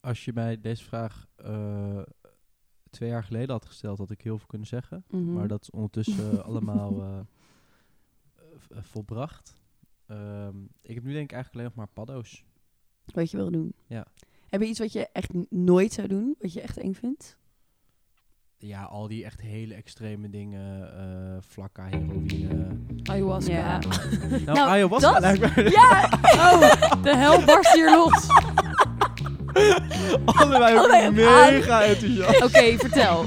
[0.00, 1.98] als je mij deze vraag eh,
[2.90, 5.04] twee jaar geleden had gesteld, had ik heel veel kunnen zeggen.
[5.10, 5.32] Mhm.
[5.32, 7.18] Maar dat is ondertussen allemaal eh,
[8.56, 9.54] v- eh, volbracht.
[10.06, 12.44] Ehm, ik heb nu denk ik eigenlijk alleen nog maar paddo's.
[13.04, 13.72] Wat je wil doen.
[13.86, 14.06] Ja.
[14.48, 16.34] Heb je iets wat je echt nooit zou doen?
[16.40, 17.38] Wat je echt eng vindt?
[18.56, 20.94] Ja, al die echt hele extreme dingen.
[20.98, 22.66] eh vlakka, heroïne.
[23.02, 23.52] Ayahuasca.
[23.52, 23.78] Ja.
[23.78, 26.08] Nou, Nou, ayahuasca dat- lijkt mij Ja!
[26.52, 28.26] Oh, de hel barst hier los.
[30.24, 32.42] allebei Allebei mega enthousiast.
[32.42, 33.24] Oké, vertel.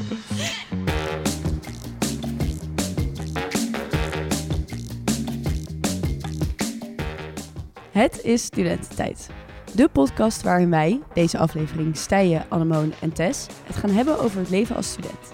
[7.91, 9.29] Het is studententijd.
[9.75, 14.49] De podcast waarin wij, deze aflevering Stijen, Annemoon en Tess, het gaan hebben over het
[14.49, 15.33] leven als student.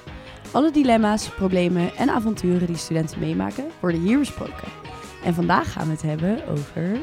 [0.52, 4.68] Alle dilemma's, problemen en avonturen die studenten meemaken, worden hier besproken.
[5.23, 6.99] En vandaag gaan we het hebben over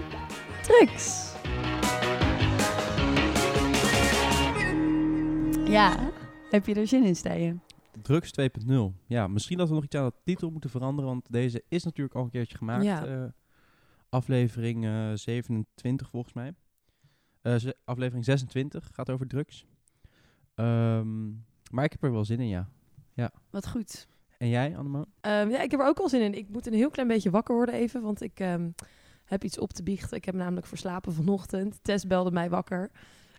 [0.62, 1.35] drugs.
[5.66, 6.10] Ja,
[6.50, 7.62] heb je er zin in, Stijen?
[8.02, 8.74] Drugs 2.0.
[9.06, 12.16] Ja, misschien dat we nog iets aan de titel moeten veranderen, want deze is natuurlijk
[12.16, 12.84] al een keertje gemaakt.
[12.84, 13.06] Ja.
[13.06, 13.24] eh,
[14.08, 16.52] aflevering eh, 27 volgens mij.
[17.42, 19.66] Eh, ze- aflevering 26 gaat over drugs.
[20.54, 21.28] Ehm,
[21.70, 22.68] maar ik heb er wel zin in, ja.
[23.50, 24.06] Wat goed.
[24.38, 25.04] En jij, Annema?
[25.20, 26.34] Ehm, ja, ik heb er ook al zin in.
[26.34, 28.70] Ik moet een heel klein beetje wakker worden even, want ik ehm,
[29.24, 30.16] heb iets op te biechten.
[30.16, 31.78] Ik heb namelijk verslapen vanochtend.
[31.82, 32.90] Tess belde mij wakker.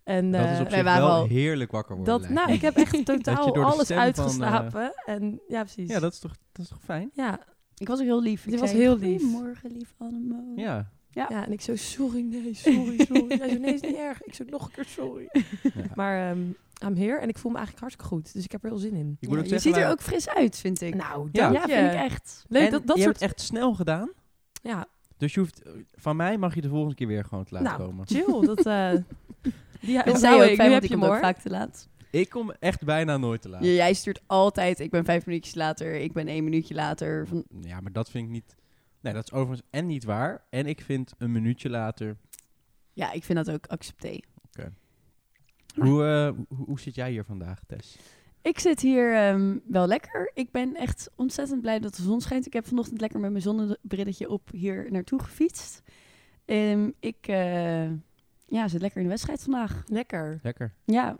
[0.08, 2.20] En, dat is eh, op wij zich waren wel al- heerlijk wakker worden.
[2.22, 4.94] dat, nou, ik heb echt totaal alles van, uitgeslapen.
[5.06, 5.90] en ja, precies.
[5.90, 7.10] Ja, dat is, toch, dat is toch fijn?
[7.14, 7.40] ja,
[7.78, 8.46] Ik was ook heel lief.
[8.46, 9.22] Ik Je was heel lief.
[9.22, 10.54] Goedemorgen, lief Annemoon.
[10.56, 10.92] Ja.
[11.12, 11.26] Ja.
[11.30, 13.38] ja, en ik zo, sorry, nee, sorry, sorry.
[13.40, 14.22] Hij zo, nee, is niet erg.
[14.24, 15.30] Ik zo, nog een keer sorry.
[15.62, 15.72] ja.
[15.96, 16.40] Maar ehm
[16.86, 18.34] I'm here en ik voel me eigenlijk hartstikke goed.
[18.34, 19.18] Dus ik heb er heel zin in.
[19.20, 20.96] ik moet Ja, ook je zeggen, ziet er wij- ook fris uit, vind ik.
[20.96, 21.52] Nou, Ja.
[21.52, 22.46] ja, vind ik echt.
[22.48, 23.20] Leuk, en dat, dat je soort...
[23.20, 24.12] hebt echt snel gedaan.
[24.62, 24.86] Ja,
[25.18, 25.62] Dus je hoeft,
[25.96, 28.08] van mij mag je de volgende keer weer gewoon te laten nou, komen.
[28.08, 28.42] chill.
[28.46, 28.92] Dat, eh
[29.81, 30.56] die Dat zei ook ik.
[30.56, 31.88] fijn, Nu want heb ik je hem kom ook vaak te laat.
[32.11, 33.64] Ik kom echt bijna nooit te laat.
[33.64, 37.28] Ja, jij stuurt altijd, ik ben vijf minuutjes later, ik ben één minuutje later.
[37.28, 38.55] Van, Ja, maar dat vind ik niet...
[39.02, 40.43] Nee, dat is overigens en niet waar.
[40.49, 42.17] En ik vind een minuutje later...
[42.93, 44.17] ja, ik vind dat ook accepté.
[44.58, 44.71] Maar-
[45.87, 47.98] Hoe, eh, hoe, hoe zit jij hier vandaag, Tess?
[48.42, 50.32] Ik zit hier ehm, wel lekker.
[50.33, 52.45] Ik ben echt ontzettend blij dat de zon schijnt.
[52.45, 55.82] Ik heb vanochtend lekker met mijn zonnebrilletje op hier naartoe gefietst.
[56.45, 57.87] Ehm, ik eh,
[58.48, 59.84] ja, zit lekker in de wedstrijd vandaag.
[59.88, 60.40] Lekker.
[60.44, 60.74] Lekker.
[60.86, 61.18] Ja,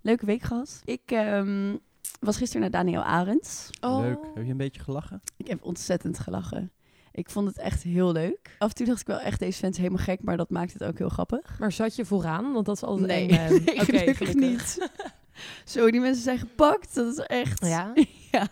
[0.00, 0.80] leuke week gehad.
[0.84, 1.76] Ik ehm,
[2.20, 3.70] was gisteren naar Daniel Arends.
[3.80, 4.00] Oh.
[4.00, 4.18] Leuk.
[4.34, 5.22] Heb je een beetje gelachen?
[5.36, 6.72] Ik heb ontzettend gelachen.
[7.12, 8.56] Ik vond het echt heel leuk.
[8.58, 10.84] Af en toe dacht ik wel echt, deze fans helemaal gek, maar dat maakt het
[10.84, 11.58] ook heel grappig.
[11.58, 12.52] Maar zat je vooraan?
[12.52, 13.38] Want dat is altijd Nee, een...
[13.38, 14.88] eh, nee, oké, gelukkig niet.
[15.64, 16.94] Zo, die mensen zijn gepakt.
[16.94, 17.66] Dat is echt...
[17.66, 17.92] Ja?
[18.30, 18.48] Ja,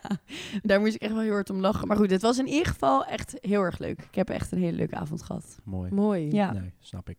[0.62, 1.88] daar moest ik echt wel heel hard om lachen.
[1.88, 4.02] Maar goed, het was in ieder geval echt heel erg leuk.
[4.02, 5.58] Ik heb echt een hele leuke avond gehad.
[5.64, 5.90] Mooi.
[5.92, 6.32] Mooi.
[6.32, 6.52] Ja.
[6.52, 7.18] Nee, snap ik.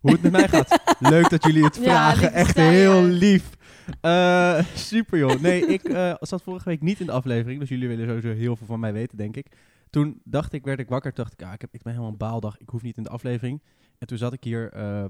[0.00, 0.80] Hoe het met mij gaat.
[0.98, 2.32] Leuk dat jullie het Ja, vragen.
[2.32, 3.12] Echt heel ja.
[3.12, 3.56] lief.
[4.00, 5.40] Eh, super joh.
[5.40, 7.60] Nee, ik eh, zat vorige week niet in de aflevering.
[7.60, 9.46] Dus jullie willen sowieso heel veel van mij weten, denk ik.
[9.90, 11.14] Toen dacht ik, werd ik wakker.
[11.14, 12.58] Dacht ik, ah, ik, heb, ik ben helemaal een baaldag.
[12.58, 13.62] Ik hoef niet in de aflevering.
[13.98, 15.04] En toen zat ik hier eh,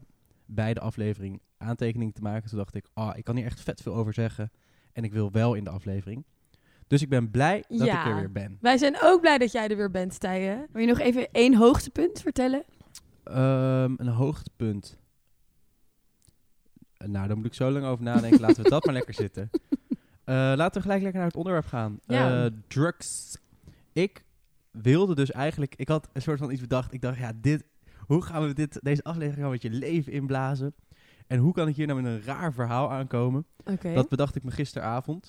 [0.47, 2.49] bij de aflevering aantekeningen te maken.
[2.49, 4.51] Toen dacht ik, ah, ik kan hier echt vet veel over zeggen.
[4.93, 6.25] En ik wil wel in de aflevering.
[6.87, 8.01] Dus ik ben blij dat Ja.
[8.01, 8.59] ik er weer ben.
[8.61, 10.67] Wij zijn ook blij dat jij er weer bent, Stijen.
[10.73, 12.65] Wil je nog even één hoogtepunt vertellen?
[13.29, 14.99] Ehm, een hoogtepunt.
[16.97, 18.41] Eh, Nou, daar moet ik zo lang over nadenken.
[18.41, 19.51] Laten we dat maar lekker zitten.
[20.25, 21.99] Eh, laten we gelijk lekker naar het onderwerp gaan.
[22.07, 22.45] Ja.
[22.45, 23.39] Eh, drugs.
[23.93, 24.25] Ik
[24.71, 25.75] wilde dus eigenlijk...
[25.77, 26.93] Ik had een soort van iets bedacht.
[26.93, 27.65] Ik dacht, ja, dit...
[28.07, 30.75] Hoe gaan we dit, deze aflevering nou met je leven inblazen?
[31.27, 33.47] En hoe kan ik hier nou met een raar verhaal aankomen?
[33.95, 35.29] Dat bedacht ik me gisteravond.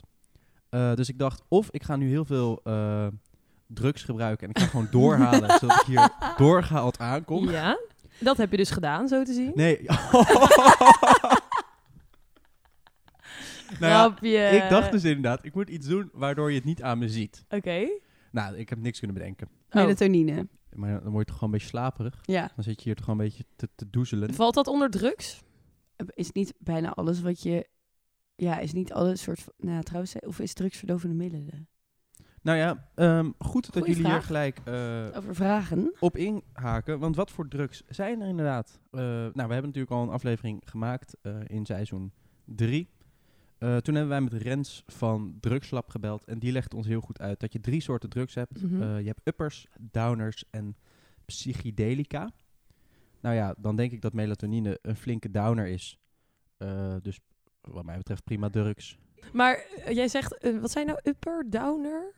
[0.69, 2.61] Dus ik dacht, of ik ga nu heel veel
[3.67, 4.47] drugs gebruiken...
[4.47, 7.49] en ik ga gewoon doorhalen, zodat ik hier doorgehaald aankom.
[7.49, 7.77] Ja,
[8.19, 9.51] dat heb je dus gedaan, zo te zien.
[9.55, 9.79] Nee.
[13.79, 16.97] nou ja, ik dacht dus inderdaad, ik moet iets doen waardoor je het niet aan
[16.97, 17.45] me ziet.
[17.49, 17.87] Oké.
[18.31, 19.47] Nou, ik heb niks kunnen bedenken.
[19.69, 19.75] Oh.
[19.75, 20.47] Melatonine.
[20.73, 22.19] Maar dan word je toch gewoon een beetje slaperig.
[22.21, 22.51] Ja.
[22.55, 24.33] Dan zit je hier toch gewoon een beetje te, te doezelen.
[24.33, 25.41] Valt dat onder drugs?
[26.13, 27.67] Is niet bijna alles wat je...
[28.35, 29.39] Ja, is niet alle soort...
[29.39, 31.67] van- Nou, trouwens, of is drugs verdovende middelen?
[32.41, 35.93] Nou ja, ehm, goed dat Goeie jullie hier gelijk eh, Over vragen.
[35.99, 36.99] op inhaken.
[36.99, 38.79] Want wat voor drugs zijn er inderdaad?
[38.91, 42.11] Eh, nou, we hebben natuurlijk al een aflevering gemaakt eh, in seizoen
[42.45, 42.89] 3.
[43.57, 46.25] toen hebben wij met Rens van Drugslab gebeld.
[46.25, 48.61] En die legt ons heel goed uit dat je drie soorten drugs hebt.
[48.61, 48.97] Mhm.
[48.97, 50.75] Je hebt uppers, downers en
[51.25, 52.31] psychedelica.
[53.21, 55.99] Nou ja, dan denk ik dat melatonine een flinke downer is.
[57.01, 57.19] Dus
[57.61, 58.97] wat mij betreft prima drugs.
[59.33, 62.13] Maar jij zegt, wat zijn nou upper, downer?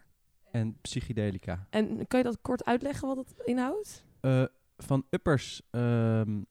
[0.51, 1.67] En psychedelica.
[1.69, 4.05] En kan je dat kort uitleggen wat het inhoudt?
[4.19, 4.43] Eh,
[4.77, 6.41] van uppers ehm,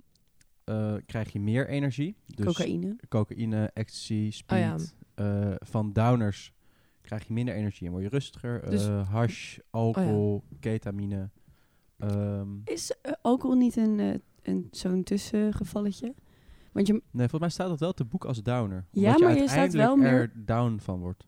[0.64, 2.16] eh, krijg je meer energie.
[2.26, 2.96] Dus Cocaïne.
[3.08, 4.58] cocaïne, ecstasy, speed.
[4.58, 4.76] ja.
[5.50, 6.52] Eh, van downers
[7.00, 8.70] krijg je minder energie en word je rustiger.
[8.70, 11.30] Dus- Eh, hash, alcohol, ketamine.
[11.98, 16.14] Ehm, Is alcohol niet een, een, zo'n tussengevalletje?
[16.72, 18.86] Want je, nee, volgens mij staat dat wel te boek als downer.
[18.90, 21.26] Ja, Omdat maar je je staat uiteindelijk wel meer- er down van wordt.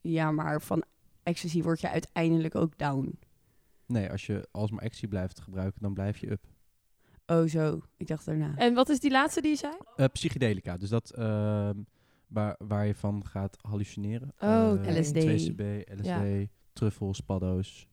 [0.00, 0.84] ja, maar van
[1.22, 3.18] ecstasy word je uiteindelijk ook down.
[3.86, 6.46] Nee, als je alsmaar ecstasy blijft gebruiken, dan blijf je up.
[7.26, 7.80] Oh, zo.
[7.96, 8.56] Ik dacht daarna.
[8.56, 9.72] En wat is die laatste die je zei?
[9.96, 11.78] Eh, psychedelica, dus dat ehm,
[12.26, 14.32] waar, waar je van gaat hallucineren.
[14.38, 14.96] Oh, Eh.
[14.98, 15.14] LSD.
[15.20, 15.60] 2CB,
[15.98, 16.44] LSD, Ja.
[16.72, 17.88] truffels, paddo's.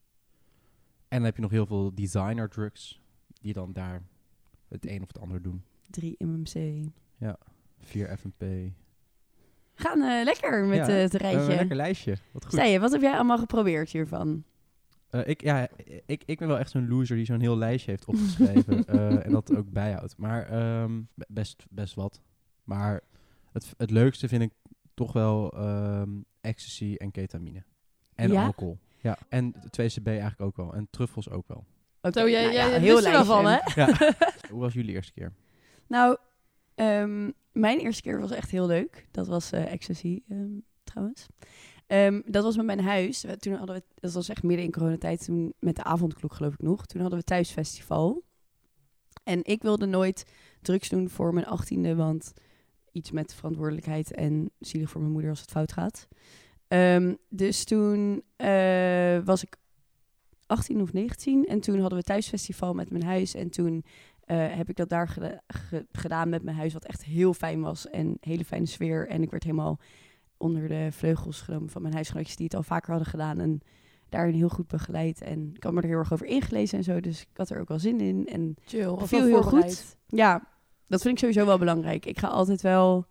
[1.07, 3.01] En dan heb je nog heel veel designer drugs,
[3.41, 4.03] die dan daar
[4.67, 5.63] het een of het ander doen.
[5.89, 6.85] 3 MMC.
[7.79, 8.71] 4 FNP.
[9.77, 11.55] Gaan eh, lekker met Ja, eh, het Eh, een rijtje.
[11.55, 12.53] lekker lijstje, wat goed.
[12.53, 14.43] Stijn, wat heb jij allemaal geprobeerd hiervan?
[15.09, 15.67] Eh, ik, ja,
[16.05, 19.31] ik, ik ben wel echt zo'n loser die zo'n heel lijstje heeft opgeschreven eh, en
[19.31, 20.17] dat ook bijhoudt.
[20.17, 22.21] Maar ehm, be- best, best wat.
[22.63, 23.01] Maar
[23.51, 24.51] het, het leukste vind ik
[24.93, 26.09] toch wel ehm,
[26.41, 27.63] ecstasy en ketamine.
[28.15, 28.45] En Ja?
[28.45, 28.77] alcohol.
[29.01, 30.73] Ja, en de 2CB eigenlijk ook wel.
[30.73, 31.65] En truffels ook wel.
[32.11, 32.81] Zo, jij, nou jij ja, er
[33.11, 33.57] wel van, hè?
[33.75, 34.15] lijstje.
[34.51, 35.33] Hoe was jullie eerste keer?
[35.87, 36.17] Nou,
[36.77, 39.07] ehm, mijn eerste keer was echt heel leuk.
[39.11, 40.51] Dat was eh ecstasy, ehm,
[40.83, 41.25] trouwens.
[41.87, 43.25] Ehm, dat was met mijn huis.
[43.39, 46.61] Toen hadden we, dat was echt midden in coronatijd, toen met de avondklok geloof ik
[46.61, 46.85] nog.
[46.85, 48.23] Toen hadden we thuisfestival.
[49.23, 50.25] En ik wilde nooit
[50.61, 52.33] drugs doen voor mijn achttiende, want
[52.91, 56.07] iets met verantwoordelijkheid en zielig voor mijn moeder als het fout gaat.
[57.29, 59.57] Dus toen eh, was ik
[60.45, 63.35] 18 of 19 en toen hadden we thuisfestival met mijn huis.
[63.35, 63.85] En toen
[64.27, 67.61] eh, heb ik dat daar geda- ge- gedaan met mijn huis, wat echt heel fijn
[67.61, 69.07] was en een hele fijne sfeer.
[69.07, 69.79] En ik werd helemaal
[70.37, 73.59] onder de vleugels genomen van mijn huisgenootjes die het al vaker hadden gedaan en
[74.09, 75.21] daarin heel goed begeleid.
[75.21, 77.59] En ik had me er heel erg over ingelezen en zo, dus ik had er
[77.59, 78.27] ook wel zin in.
[78.27, 78.97] En Chill.
[78.97, 79.97] Viel heel voorbereid.
[80.07, 80.47] ja,
[80.87, 82.05] dat vind ik sowieso wel belangrijk.
[82.05, 83.05] Ik ga altijd wel,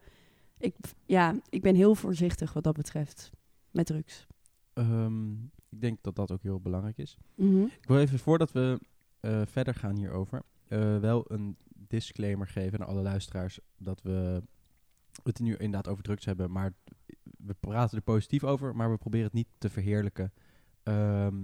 [0.59, 0.75] ik,
[1.07, 3.31] ja, ik ben heel voorzichtig wat dat betreft
[3.71, 4.27] met drugs.
[4.73, 5.33] Ehm,
[5.71, 7.17] ik denk dat dat ook heel belangrijk is.
[7.35, 7.63] Mhm.
[7.63, 8.79] Ik wil even, voordat we
[9.21, 11.57] eh, verder gaan hierover, eh, wel een
[11.89, 14.43] disclaimer geven aan alle luisteraars dat we
[15.23, 16.73] het nu inderdaad over drugs hebben, maar
[17.39, 20.33] we praten er positief over, maar we proberen het niet te verheerlijken.
[20.83, 21.37] Ehm,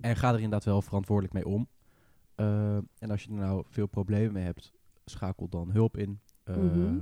[0.00, 1.68] en ga er inderdaad wel verantwoordelijk mee om.
[2.34, 4.72] Eh, en als je er nou veel problemen mee hebt,
[5.04, 6.98] schakel dan hulp in eh, Mhm.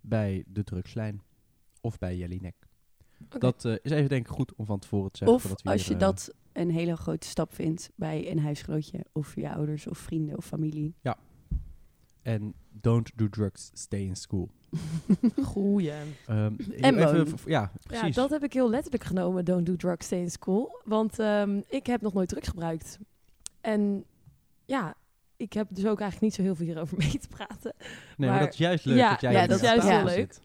[0.00, 1.22] bij de drugslijn
[1.80, 2.54] of bij Jellinek.
[3.24, 3.38] Oké.
[3.38, 5.36] Dat eh, is even denk ik goed om van tevoren te zeggen.
[5.36, 9.34] Of voordat we als je dat een hele grote stap vindt bij een huisgenootje of
[9.34, 10.94] je ouders of vrienden of familie.
[12.22, 14.50] En don't do drugs, stay in school.
[15.42, 15.92] Goeie.
[16.26, 18.14] Ehm, En even, ja, Ja, precies.
[18.14, 19.44] dat heb ik heel letterlijk genomen.
[19.44, 20.80] Don't do drugs, stay in school.
[20.84, 22.98] Want ehm, ik heb nog nooit drugs gebruikt.
[23.60, 24.04] En
[24.64, 24.94] ja,
[25.36, 27.74] ik heb dus ook eigenlijk niet zo heel veel hierover mee te praten.
[27.78, 30.04] nee, maar, maar- dat is juist leuk Ja, dat jij ja, dat is juist heel
[30.04, 30.14] leuk.
[30.14, 30.40] zit.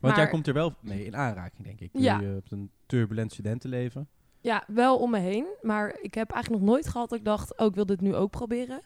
[0.00, 1.90] Want jij komt er wel mee in aanraking, denk ik.
[1.92, 2.20] Ja.
[2.20, 4.08] Je hebt een turbulent studentenleven.
[4.40, 5.46] Ja, wel om me heen.
[5.62, 8.14] Maar ik heb eigenlijk nog nooit gehad dat ik dacht, oh, ik wil dit nu
[8.14, 8.80] ook proberen.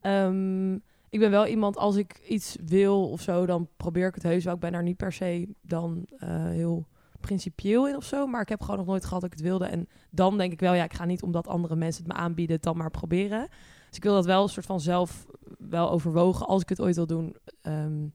[0.00, 0.74] Ehm,
[1.10, 4.44] ik ben wel iemand, als ik iets wil of zo, dan probeer ik het heus
[4.44, 4.54] wel.
[4.54, 6.86] Ik ben daar niet per se dan eh, heel
[7.20, 8.26] principieel in of zo.
[8.26, 9.66] Maar ik heb gewoon nog nooit gehad dat ik het wilde.
[9.66, 12.54] En dan denk ik wel, ja, ik ga niet omdat andere mensen het me aanbieden,
[12.56, 13.48] het dan maar proberen.
[13.88, 15.26] Dus ik wil dat wel een soort van zelf
[15.58, 17.36] wel overwogen, als ik het ooit wil doen.
[17.62, 18.06] ehm,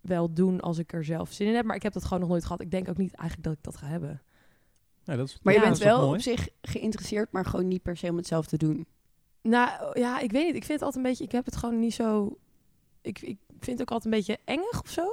[0.00, 1.64] wel doen als ik er zelf zin in heb.
[1.64, 2.60] Maar ik heb dat gewoon nog nooit gehad.
[2.60, 4.22] Ik denk ook niet eigenlijk dat ik dat ga hebben.
[5.06, 6.14] Ja, dat is, Maar je bent wel mooi?
[6.14, 8.86] op zich geïnteresseerd, maar gewoon niet per se om het zelf te doen.
[9.42, 10.56] Nou ja, ik weet niet.
[10.56, 11.24] Ik vind het altijd een beetje.
[11.24, 12.38] Ik heb het gewoon niet zo.
[13.00, 15.12] Ik, ik vind het ook altijd een beetje engig of zo.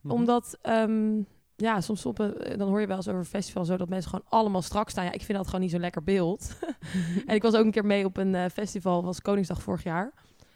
[0.00, 0.14] Mhm.
[0.14, 0.58] Omdat.
[0.62, 1.20] ehm,
[1.56, 4.10] ja, soms op een, dan hoor je wel eens over een festival zo dat mensen
[4.10, 5.04] gewoon allemaal strak staan.
[5.04, 6.58] Ja, ik vind dat gewoon niet zo'n lekker beeld.
[7.26, 10.12] en ik was ook een keer mee op een eh, festival, was Koningsdag vorig jaar.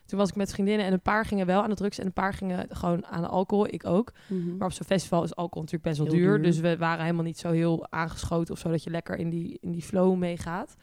[0.06, 2.12] Toen was ik met vriendinnen en een paar gingen wel aan de drugs en een
[2.12, 3.66] paar gingen gewoon aan de alcohol.
[3.66, 4.12] Ik ook.
[4.28, 4.56] Mhm.
[4.56, 6.42] Maar op zo'n festival is alcohol natuurlijk best wel duur, duur.
[6.42, 9.58] Dus we waren helemaal niet zo heel aangeschoten of zo dat je lekker in die,
[9.60, 10.74] in die flow meegaat.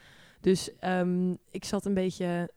[0.42, 2.50] Dus ehm, ik zat een beetje,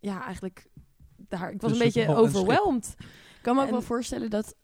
[0.00, 0.68] ja, eigenlijk
[1.16, 1.52] daar.
[1.52, 2.94] Ik was Dus een beetje een overwhelmed.
[2.98, 4.54] Ik kan me ook En- wel voorstellen dat,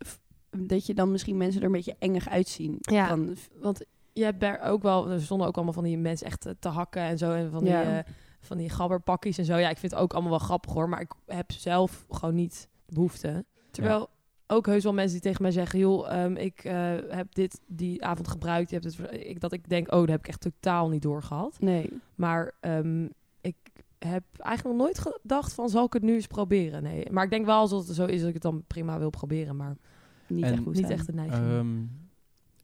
[0.50, 2.76] dat je dan misschien mensen er een beetje engig uitzien.
[2.80, 3.16] Ja.
[3.60, 6.56] Want je hebt daar ook wel, er stonden ook allemaal van die mensen echt te-
[6.58, 7.32] te hakken en zo.
[7.32, 7.98] En van die, Ja.
[7.98, 8.12] eh,
[8.48, 9.56] van die gabberpakjes en zo.
[9.56, 10.88] Ja, ik vind het ook allemaal wel grappig hoor.
[10.88, 13.44] Maar ik heb zelf gewoon niet de behoefte.
[13.70, 14.08] Terwijl
[14.46, 15.78] ook heus wel mensen die tegen mij zeggen...
[15.78, 18.70] joh, ehm, ik eh, heb dit die avond gebruikt.
[18.70, 21.56] Je hebt het, ik, dat ik denk, oh, dat heb ik echt totaal niet doorgehad.
[21.60, 21.90] nee.
[22.14, 23.04] Maar ehm,
[23.40, 23.56] ik
[23.98, 25.68] heb eigenlijk nog nooit gedacht van...
[25.68, 26.82] zal ik het nu eens proberen?
[26.82, 27.10] Nee.
[27.10, 29.56] Maar ik denk wel als het zo is dat ik het dan prima wil proberen.
[29.56, 29.76] Maar
[30.26, 30.98] Niet En echt goed niet zijn.
[30.98, 31.50] echt een neiging.
[31.50, 31.76] Ehm,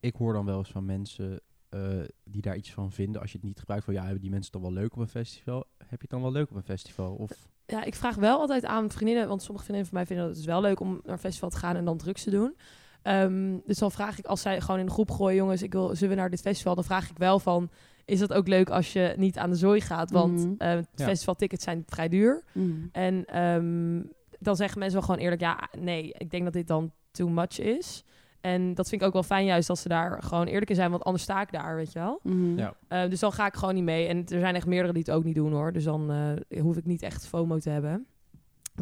[0.01, 1.41] ik hoor dan wel eens van mensen
[1.75, 1.81] eh,
[2.25, 3.21] die daar iets van vinden.
[3.21, 5.09] Als je het niet gebruikt, van ja, hebben die mensen dan wel leuk op een
[5.09, 5.65] festival?
[5.79, 7.15] Heb je het dan wel leuk op een festival?
[7.15, 7.31] Of
[7.67, 10.45] Ja, ik vraag wel altijd aan vriendinnen, want sommige vriendinnen van mij vinden dat het
[10.47, 12.57] wel leuk om naar een festival te gaan en dan drugs te doen.
[13.03, 15.95] Ehm, dus dan vraag ik, als zij gewoon in de groep gooien, jongens, ik wil,
[15.97, 16.75] zullen we naar dit festival?
[16.75, 17.71] Dan vraag ik wel van,
[18.05, 20.11] is dat ook leuk als je niet aan de zooi gaat?
[20.11, 20.55] Want Mhm.
[20.59, 20.85] eh, Ja.
[20.95, 22.45] festivaltickets zijn vrij duur.
[22.53, 22.89] Mm.
[22.93, 24.03] En ehm,
[24.39, 27.59] dan zeggen mensen wel gewoon eerlijk, ja, nee, ik denk dat dit dan too much
[27.59, 28.05] is.
[28.45, 30.91] En dat vind ik ook wel fijn juist als ze daar gewoon eerlijk in zijn,
[30.91, 32.21] want anders sta ik daar, weet je wel.
[32.23, 32.59] Mhm.
[32.59, 32.75] Ja.
[32.89, 34.07] Eh, dus dan ga ik gewoon niet mee.
[34.07, 35.73] En er zijn echt meerdere die het ook niet doen hoor.
[35.73, 38.07] Dus dan eh, hoef ik niet echt FOMO te hebben.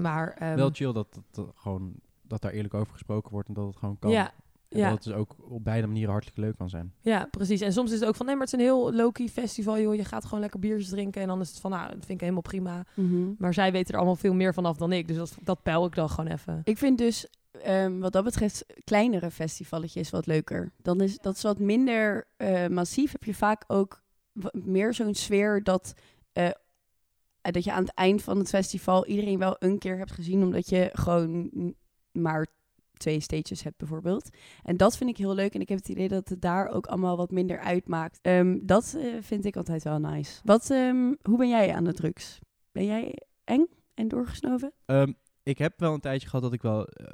[0.01, 1.93] Maar ehm, Wel chill dat, dat, dat gewoon,
[2.23, 4.11] dat daar eerlijk over gesproken wordt en dat het gewoon kan.
[4.11, 4.33] ja,
[4.69, 4.85] En ja.
[4.85, 6.93] dat het dus ook op beide manieren hartstikke leuk kan zijn.
[7.01, 7.61] ja, precies.
[7.61, 9.81] En soms is het ook van nee, maar het is een heel low-key festival.
[9.81, 9.95] Joh.
[9.95, 11.23] Je gaat gewoon lekker biertjes drinken.
[11.23, 12.85] En dan is het van nou, dat vind ik helemaal prima.
[12.95, 13.33] Mhm.
[13.39, 15.09] Maar zij weten er allemaal veel meer vanaf dan ik.
[15.09, 16.61] Dus dat, dat peil ik dan gewoon even.
[16.65, 20.73] Ik vind dus, ehm, wat dat betreft, kleinere festivalletjes wat leuker.
[20.77, 23.13] Dan is dat is wat minder eh, massief.
[23.13, 24.03] Heb je vaak ook
[24.53, 25.95] meer zo'n sfeer dat,
[26.33, 26.51] eh,
[27.41, 30.69] dat je aan het eind van het festival iedereen wel een keer hebt gezien, omdat
[30.69, 31.51] je gewoon
[32.13, 32.47] maar
[33.03, 34.29] twee stages hebt bijvoorbeeld.
[34.63, 36.87] En dat vind ik heel leuk en ik heb het idee dat het daar ook
[36.87, 38.19] allemaal wat minder uitmaakt.
[38.23, 40.41] Ehm, dat eh, vind ik altijd wel nice.
[40.45, 42.39] Wat, ehm, hoe ben jij aan de drugs?
[42.73, 44.73] Ben jij eng en doorgesnoven?
[44.85, 45.13] Ehm,
[45.43, 47.07] ik heb wel een tijdje gehad dat ik wel eh,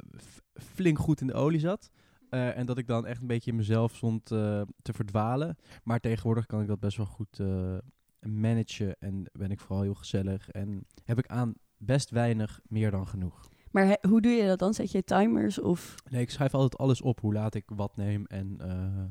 [0.53, 1.89] flink goed in de olie zat.
[2.29, 5.57] Eh, en dat ik dan echt een beetje in mezelf stond eh, te verdwalen.
[5.83, 7.77] Maar tegenwoordig kan ik dat best wel goed eh,
[8.21, 8.95] managen.
[8.99, 10.49] En ben ik vooral heel gezellig.
[10.49, 13.47] En heb ik aan best weinig meer dan genoeg.
[13.71, 14.73] Maar he- hoe doe je dat dan?
[14.73, 15.95] Zet je timers of...
[16.09, 17.19] Nee, ik schrijf altijd alles op.
[17.19, 18.25] Hoe laat ik wat neem.
[18.25, 19.05] En eh,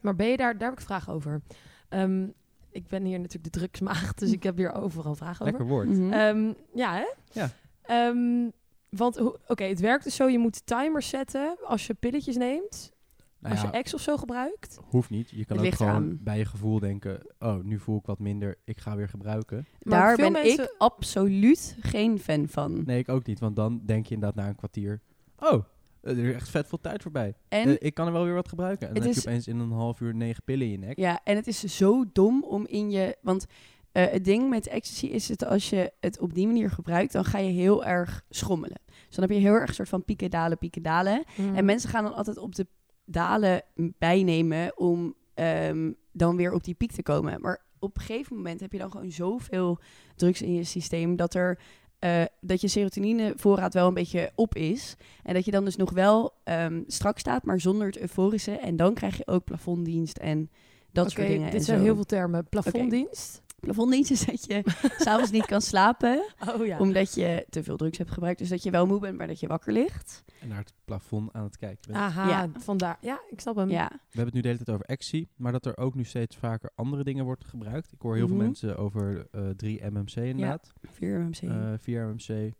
[0.00, 1.42] Maar ben je daar, daar heb ik vraag over.
[1.88, 2.28] Ehm,
[2.70, 5.58] ik ben hier natuurlijk de drugsmaagd, dus ik heb hier overal vragen over.
[5.58, 5.88] lekker woord.
[5.88, 6.12] Mhm.
[6.12, 7.06] Ehm, ja, hè?
[7.32, 7.50] Ja.
[7.82, 8.48] Ehm,
[8.90, 10.28] want oké, het werkt dus zo.
[10.28, 12.92] Je moet timers zetten als je pilletjes neemt.
[13.38, 14.78] Nou als ja, je X of zo gebruikt.
[14.84, 15.30] hoeft niet.
[15.30, 17.26] Je kan ook gewoon bij je gevoel denken...
[17.38, 18.58] Oh, nu voel ik wat minder.
[18.64, 19.66] Ik ga weer gebruiken.
[19.82, 22.82] Maar Daar veel ben mensen- ik absoluut geen fan van.
[22.84, 23.38] Nee, ik ook niet.
[23.40, 25.00] Want dan denk je inderdaad na een kwartier...
[25.38, 25.64] Oh,
[26.00, 27.34] er is echt vet veel tijd voorbij.
[27.48, 28.88] En, Eh, ik kan er wel weer wat gebruiken.
[28.88, 30.96] En dan heb is- je opeens in een half uur negen pillen in je nek.
[30.98, 33.16] ja, en het is zo dom om in je...
[33.22, 33.46] Want
[33.92, 37.12] eh, het ding met ecstasy is het als je het op die manier gebruikt...
[37.12, 38.80] dan ga je heel erg schommelen.
[38.86, 41.24] Dus dan heb je heel erg een soort van pieken, dalen, pieken, dalen.
[41.36, 41.54] Mm.
[41.54, 42.66] En mensen gaan dan altijd op de
[43.04, 43.62] dalen
[43.98, 47.40] bijnemen om ehm, dan weer op die piek te komen.
[47.40, 49.78] Maar op een gegeven moment heb je dan gewoon zoveel
[50.16, 51.58] drugs in je systeem dat er
[51.98, 54.96] eh, dat je serotoninevoorraad wel een beetje op is.
[55.22, 58.52] En dat je dan dus nog wel ehm, strak staat, maar zonder het euforische.
[58.52, 60.50] En dan krijg je ook plafonddienst en
[60.92, 61.50] dat soort dingen.
[61.50, 62.48] dit zijn heel veel termen.
[62.48, 63.42] Plafonddienst.
[63.60, 64.62] Plafonddienst is dat je
[64.98, 66.24] s'avonds niet kan slapen,
[66.54, 66.78] Oh ja.
[66.78, 68.38] omdat je te veel drugs hebt gebruikt.
[68.38, 70.24] Dus dat je wel moe bent, maar dat je wakker ligt.
[70.40, 71.98] En naar het plafond aan het kijken bent.
[72.04, 72.48] Aha, Ja.
[72.58, 72.98] vandaar.
[73.00, 73.68] Ja, ik snap hem.
[73.70, 75.28] Ja, We hebben het nu de hele tijd over ecstasy.
[75.36, 77.92] Maar dat er ook nu steeds vaker andere dingen wordt gebruikt.
[77.92, 78.34] Ik hoor heel Mhm.
[78.36, 80.72] veel mensen over eh 3-MMC inderdaad.
[80.82, 81.42] 4 MMC.
[81.42, 82.52] Eh 4-MMC.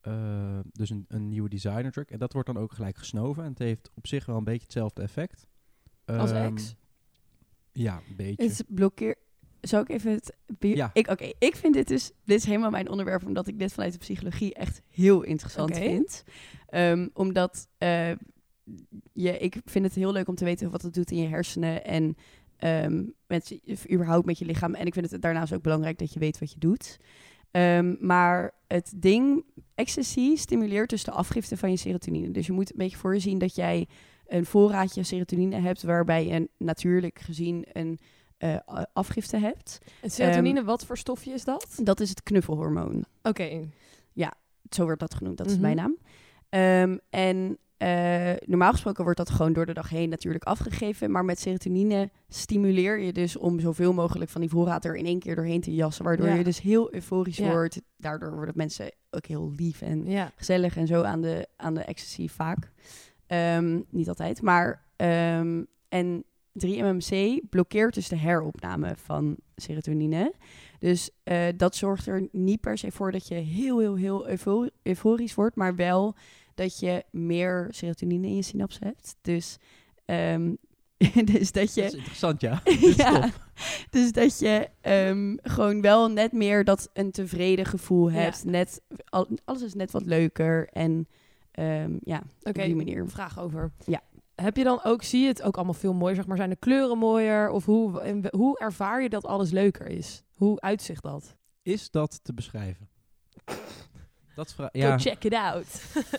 [0.00, 2.06] eh, dus een, een nieuwe designer drug.
[2.06, 3.42] En dat wordt dan ook gelijk gesnoven.
[3.44, 5.46] En het heeft op zich wel een beetje hetzelfde effect.
[6.04, 6.74] Als Ehm, X.
[7.72, 8.48] Ja, een beetje.
[8.48, 9.16] Het blokkeer.
[9.64, 10.36] Zou ik even het.
[10.58, 10.90] Ja.
[10.92, 12.12] Ik, Oké, ik vind dit dus.
[12.24, 16.24] Dit is helemaal mijn onderwerp, omdat ik dit vanuit de psychologie echt heel interessant vind.
[16.68, 18.10] Ehm, omdat eh,
[19.12, 21.84] je, ik vind het heel leuk om te weten wat het doet in je hersenen
[21.84, 22.16] en
[22.56, 23.58] ehm, met,
[23.92, 24.74] überhaupt met je lichaam.
[24.74, 26.98] En ik vind het daarnaast ook belangrijk dat je weet wat je doet.
[27.50, 29.44] Ehm, maar het ding,
[29.74, 32.30] ecstasy stimuleert dus de afgifte van je serotonine.
[32.30, 33.88] Dus je moet een beetje voor je zien dat jij
[34.26, 37.98] een voorraadje serotonine hebt, waarbij je natuurlijk gezien een
[38.38, 38.56] eh,
[38.92, 39.78] afgifte hebt.
[40.02, 41.66] En serotonine, Ehm, wat voor stofje is dat?
[41.82, 43.04] Dat is het knuffelhormoon.
[43.22, 43.68] Oké.
[44.70, 45.60] Zo wordt dat genoemd, dat is Mhm.
[45.62, 45.96] mijn naam.
[46.48, 51.10] Ehm, en eh, normaal gesproken wordt dat gewoon door de dag heen natuurlijk afgegeven.
[51.10, 55.18] Maar met serotonine stimuleer je dus om zoveel mogelijk van die voorraad er in één
[55.18, 56.04] keer doorheen te jassen.
[56.04, 56.34] Waardoor Ja.
[56.34, 57.50] je dus heel euforisch Ja.
[57.50, 57.80] wordt.
[57.96, 60.32] Daardoor worden mensen ook heel lief en Ja.
[60.36, 62.70] gezellig en zo aan de, aan de ecstasy vaak.
[63.26, 64.82] Ehm, niet altijd, maar...
[65.88, 66.24] en
[66.66, 70.32] 3-MMC blokkeert dus de heropname van serotonine.
[70.78, 74.68] Dus eh, dat zorgt er niet per se voor dat je heel, heel, heel eufo-
[74.82, 76.14] euforisch wordt, maar wel
[76.54, 79.16] dat je meer serotonine in je synapsen hebt.
[79.22, 79.56] Dus,
[80.04, 80.54] ehm,
[81.32, 81.90] dus dat Dat is je...
[81.96, 82.62] interessant, ja.
[82.96, 83.30] Ja,
[83.90, 88.16] dus dat je ehm, gewoon wel net meer dat een tevreden gevoel Ja.
[88.18, 88.44] hebt.
[88.44, 91.08] Net, al- alles is net wat leuker en
[91.50, 93.00] ehm, ja, Oké, op die manier.
[93.00, 93.72] een vraag over.
[93.86, 94.02] Ja.
[94.34, 96.56] Heb je dan ook, zie je het ook allemaal veel mooier, zeg maar, zijn de
[96.56, 97.50] kleuren mooier?
[97.50, 100.22] Of hoe, hoe ervaar je dat alles leuker is?
[100.34, 101.36] Hoe uitzicht dat?
[101.62, 102.88] Is dat te beschrijven?
[104.34, 105.66] Dat vra- Go ja, check it out.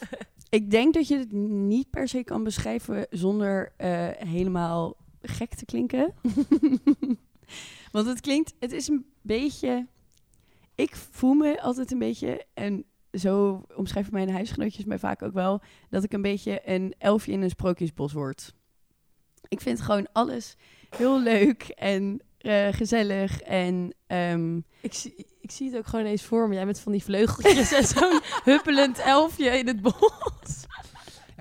[0.50, 5.65] Ik denk dat je het niet per se kan beschrijven zonder eh, helemaal gek te
[5.65, 6.13] klinken.
[7.91, 9.88] Want het klinkt, het is een beetje.
[10.75, 12.86] ik voel me altijd een beetje, en
[13.19, 17.41] zo omschrijven mijn huisgenootjes mij vaak ook wel, dat ik een beetje een elfje in
[17.41, 18.53] een sprookjesbos word.
[19.48, 20.55] Ik vind gewoon alles
[20.98, 26.24] heel leuk en eh, gezellig en ehm, Ik zie, ik zie het ook gewoon eens
[26.24, 26.55] voor me.
[26.55, 30.65] Jij met van die vleugeltjes en zo'n huppelend elfje in het bos.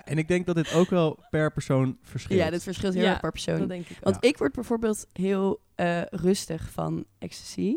[0.04, 2.38] En ik denk dat dit ook wel per persoon verschilt.
[2.40, 3.58] ja, dat verschilt heel Ja, erg per persoon.
[3.58, 3.98] Dat denk ik.
[4.00, 4.28] Want Ja.
[4.28, 7.76] ik word bijvoorbeeld heel eh, rustig van ecstasy.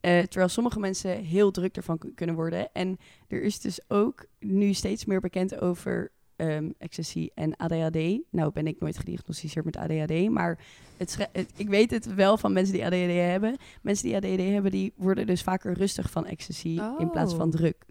[0.00, 2.72] Eh, terwijl sommige mensen heel druk ervan kunnen worden.
[2.72, 8.18] En er is dus ook nu steeds meer bekend over ehm, ecstasy en ADHD.
[8.30, 10.58] Nou ben ik nooit gediagnosticeerd met ADHD, maar
[10.96, 13.56] het ik weet het wel van mensen die ADHD hebben.
[13.82, 17.52] Mensen die ADHD hebben, die worden dus vaker rustig van ecstasy in plaats van Oh.
[17.52, 17.84] druk.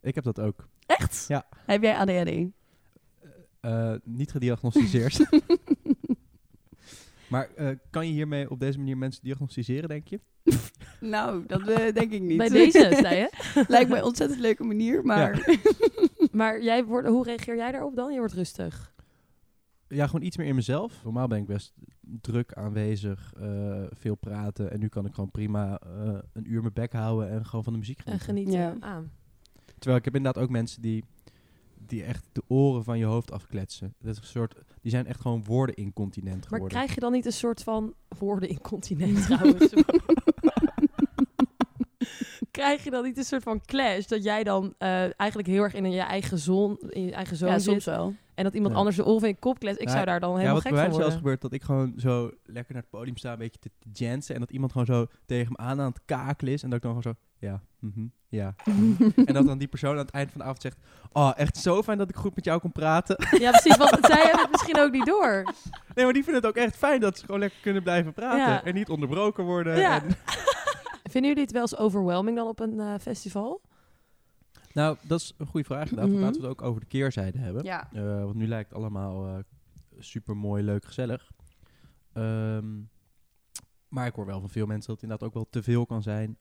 [0.00, 0.68] Ik heb dat ook.
[0.86, 1.24] Echt?
[1.28, 1.46] Ja.
[1.66, 2.46] Heb jij ADHD?
[3.60, 5.18] Eh, niet gediagnosticeerd.
[7.34, 10.20] maar eh, kan je hiermee op deze manier mensen diagnosticeren, denk je?
[11.00, 12.38] Nou, dat eh, denk ik niet.
[12.38, 13.30] Bij deze, zei je.
[13.68, 15.40] Lijkt mij een ontzettend leuke manier, maar...
[16.34, 18.12] Maar jij wordt, hoe reageer jij daarop dan?
[18.12, 18.94] Je wordt rustig.
[19.88, 21.04] Ja, gewoon iets meer in mezelf.
[21.04, 24.70] Normaal ben ik best druk aanwezig, eh, veel praten.
[24.70, 27.72] En nu kan ik gewoon prima eh, een uur mijn bek houden en gewoon van
[27.72, 28.52] de muziek En genieten.
[28.52, 28.78] genieten.
[28.80, 28.96] Ja.
[28.96, 29.02] Ah.
[29.78, 31.04] Terwijl ik heb inderdaad ook mensen die,
[31.88, 33.94] die echt de oren van je hoofd afkletsen.
[33.98, 36.68] Dat is een soort, die zijn echt gewoon woordenincontinent Maar geworden.
[36.68, 39.72] krijg je dan niet een soort van woordenincontinent trouwens?
[42.50, 45.74] krijg je dan niet een soort van clash dat jij dan eh, eigenlijk heel erg
[45.74, 48.14] in je eigen zon, in je eigen zone Ja, zit soms wel.
[48.34, 48.78] En dat iemand Ja.
[48.78, 49.80] anders de oren van je kop kletst?
[49.80, 51.38] Ik zou daar dan ja, helemaal wat gek bij mij van zelfs worden.
[51.38, 54.34] gebeurt, dat ik gewoon zo lekker naar het podium sta, een beetje te, te jansen.
[54.34, 56.62] En dat iemand gewoon zo tegen me aan aan het kakelen is.
[56.62, 58.54] En dat ik dan gewoon zo, ja, mhm, ja.
[59.26, 60.78] en dat dan die persoon aan het eind van de avond zegt,
[61.12, 63.16] oh, echt zo fijn dat ik goed met jou kon praten.
[63.44, 65.44] Ja, precies, want zij hebben het misschien ook niet door.
[65.94, 68.38] nee, maar die vinden het ook echt fijn dat ze gewoon lekker kunnen blijven praten.
[68.38, 68.64] Ja.
[68.64, 69.74] En niet onderbroken worden.
[69.74, 70.02] En,
[71.10, 73.60] Vinden jullie het wel eens overwhelming dan op een eh, festival?
[74.74, 75.94] Nou, dat is een goede vraag Mhm.
[76.00, 77.64] Laten we het ook over de keerzijde hebben.
[77.64, 77.92] Ja.
[77.92, 79.38] Eh, want nu lijkt het allemaal eh
[79.98, 81.30] super mooi, leuk, gezellig.
[82.12, 82.80] Ehm,
[83.88, 86.02] maar ik hoor wel van veel mensen dat het inderdaad ook wel te veel kan
[86.02, 86.38] zijn.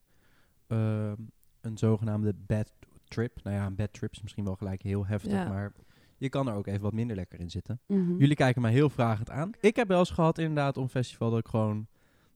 [0.68, 1.16] Ehm,
[1.62, 2.74] een zogenaamde bad
[3.08, 3.44] trip.
[3.44, 5.48] Nou ja, een bad trip is misschien wel gelijk heel heftig, Ja.
[5.48, 5.72] maar
[6.18, 7.80] je kan er ook even wat minder lekker in zitten.
[7.88, 8.18] Mhm.
[8.18, 9.52] Jullie kijken mij heel vragend aan.
[9.60, 11.88] Ik heb wel eens gehad inderdaad een festival dat ik gewoon...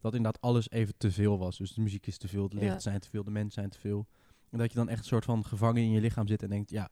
[0.02, 1.58] dat inderdaad alles even te veel was.
[1.58, 2.80] Dus de muziek is te veel, de lichten Ja.
[2.80, 4.08] zijn te veel, de mensen zijn te veel.
[4.50, 6.70] En dat je dan echt een soort van gevangen in je lichaam zit en denkt,
[6.70, 6.90] ja,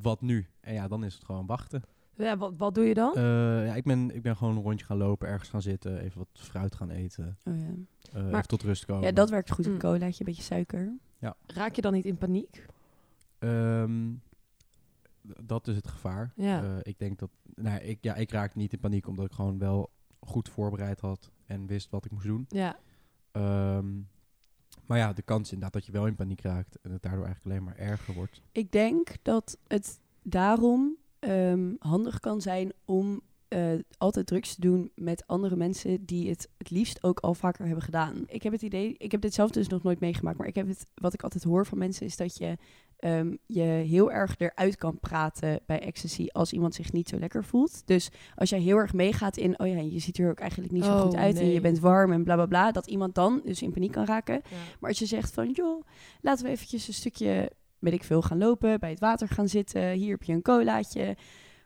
[0.00, 0.46] wat nu?
[0.60, 1.82] En ja, dan is het gewoon wachten.
[2.16, 3.14] Ja, wat, wat doe je dan?
[3.14, 3.22] Eh,
[3.66, 6.28] ja, ik ben, ik ben gewoon een rondje gaan lopen, ergens gaan zitten, even wat
[6.32, 7.64] fruit gaan eten, Oh, ja.
[8.12, 9.02] eh, Maar- even tot rust komen.
[9.04, 9.66] ja, dat werkt goed.
[9.66, 9.78] Een Mm.
[9.78, 10.92] colaatje, een beetje suiker.
[11.46, 12.66] Raak je dan niet in paniek?
[13.38, 14.12] Ehm,
[15.44, 16.32] dat is het gevaar.
[16.36, 16.62] Ja.
[16.62, 19.58] Eh, ik denk dat, nou, ik, ja, ik raakte niet in paniek omdat ik gewoon
[19.58, 22.44] wel goed voorbereid had en wist wat ik moest doen.
[22.48, 22.76] Ja.
[23.32, 23.86] Ehm,
[24.86, 27.54] maar ja, de kans inderdaad dat je wel in paniek raakt en het daardoor eigenlijk
[27.54, 28.42] alleen maar erger wordt.
[28.52, 34.90] Ik denk dat het daarom ehm, handig kan zijn om eh, altijd drugs te doen
[34.94, 38.24] met andere mensen die het het liefst ook al vaker hebben gedaan.
[38.26, 40.68] Ik heb het idee, ik heb dit zelf dus nog nooit meegemaakt, maar ik heb
[40.68, 42.56] het, wat ik altijd hoor van mensen is dat je
[42.98, 47.44] ehm, je heel erg eruit kan praten bij ecstasy als iemand zich niet zo lekker
[47.44, 47.82] voelt.
[47.86, 50.84] Dus als jij heel erg meegaat in, oh ja, je ziet er ook eigenlijk niet
[50.84, 53.40] zo Oh, goed uit en je bent warm en bla bla bla, dat iemand dan
[53.44, 54.34] dus in paniek kan raken.
[54.34, 54.56] ja.
[54.80, 55.82] Maar als je zegt van, joh,
[56.20, 59.90] laten we eventjes een stukje, weet ik veel, gaan lopen, bij het water gaan zitten.
[59.90, 61.16] Hier heb je een colaatje.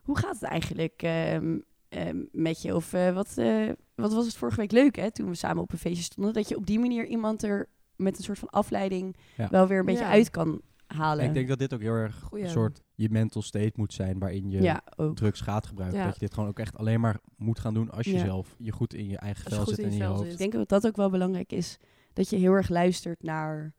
[0.03, 2.75] Hoe gaat het eigenlijk ehm, ehm, met je?
[2.75, 5.73] Of eh, wat, eh, wat was het vorige week leuk, hè, toen we samen op
[5.73, 6.33] een feestje stonden?
[6.33, 9.49] Dat je op die manier iemand er met een soort van afleiding Ja.
[9.51, 10.11] wel weer een beetje Ja.
[10.11, 10.61] uit kan
[10.93, 11.25] halen.
[11.25, 12.45] Ik denk dat dit ook heel erg Goeie.
[12.45, 15.17] een soort je mental state moet zijn waarin je ja, ook.
[15.17, 15.99] drugs gaat gebruiken.
[15.99, 16.05] Ja.
[16.05, 18.25] Dat je dit gewoon ook echt alleen maar moet gaan doen als je Ja.
[18.25, 20.23] zelf je goed in je eigen vel zit in en in je hoofd.
[20.23, 20.33] zit.
[20.33, 21.79] Ik denk dat dat ook wel belangrijk is.
[22.13, 23.75] Dat je heel erg luistert naar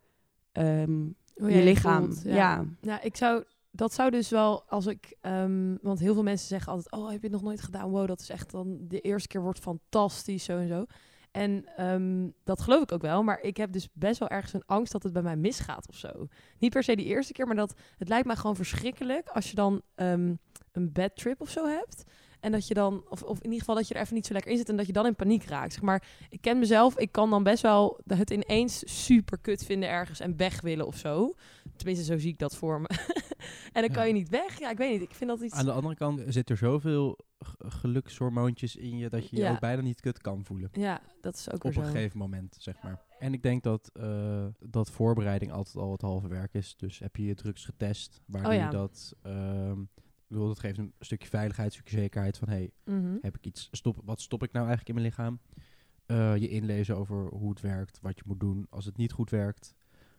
[0.51, 2.03] ehm, Hoe je lichaam.
[2.13, 2.65] voelt, ja.
[2.81, 6.71] Ja, ik zou, dat zou dus wel als ik, ehm, want heel veel mensen zeggen
[6.71, 7.89] altijd, oh, heb je het nog nooit gedaan?
[7.89, 10.85] Wow, dat is echt dan de eerste keer wordt fantastisch, zo en zo.
[11.31, 14.65] En ehm, dat geloof ik ook wel, maar ik heb dus best wel ergens een
[14.65, 16.27] angst dat het bij mij misgaat of zo.
[16.59, 19.55] Niet per se die eerste keer, maar dat het lijkt mij gewoon verschrikkelijk als je
[19.55, 20.33] dan ehm,
[20.71, 22.03] een bad trip of zo hebt.
[22.39, 24.33] En dat je dan, of, of in ieder geval dat je er even niet zo
[24.33, 25.73] lekker in zit en dat je dan in paniek raakt.
[25.73, 29.89] Zeg maar, ik ken mezelf, ik kan dan best wel het ineens super kut vinden
[29.89, 31.33] ergens en weg willen of zo.
[31.75, 32.87] Tenminste, zo zie ik dat voor me.
[33.73, 33.93] en dan Ja.
[33.93, 34.59] kan je niet weg.
[34.59, 35.09] Ja, ik weet niet.
[35.09, 35.53] Ik vind dat iets.
[35.55, 37.17] Aan de andere kant zit er zoveel
[37.57, 39.51] gelukshormoontjes in je dat je je Ja.
[39.51, 40.69] ook bijna niet kut kan voelen.
[40.71, 41.81] Ja, dat is ook Op een zo.
[41.81, 43.01] gegeven moment, zeg maar.
[43.19, 46.75] En ik denk dat, eh, dat voorbereiding altijd al het halve werk is.
[46.77, 48.65] Dus heb je je drugs getest, waar Oh ja.
[48.65, 49.15] je dat?
[49.21, 52.49] Ehm, ik bedoel, dat geeft een stukje veiligheid, een stukje zekerheid van...
[52.49, 53.15] hey, Mhm.
[53.21, 55.39] heb ik iets, stop, wat stop ik nou eigenlijk in mijn lichaam?
[56.05, 59.29] eh, je inlezen over hoe het werkt, wat je moet doen als het niet goed
[59.29, 59.75] werkt.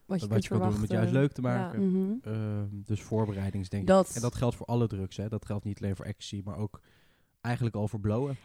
[0.06, 1.48] Wat je, wat je kan doen om het juist leuk te Ja.
[1.48, 1.88] maken.
[1.90, 2.12] Mhm.
[2.22, 4.14] Ehm, dus voorbereidingsdenk Dat- ik.
[4.14, 5.16] En dat geldt voor alle drugs.
[5.16, 5.28] Hè.
[5.28, 6.80] Dat geldt niet alleen voor ecstasy, maar ook
[7.42, 7.88] eigenlijk al.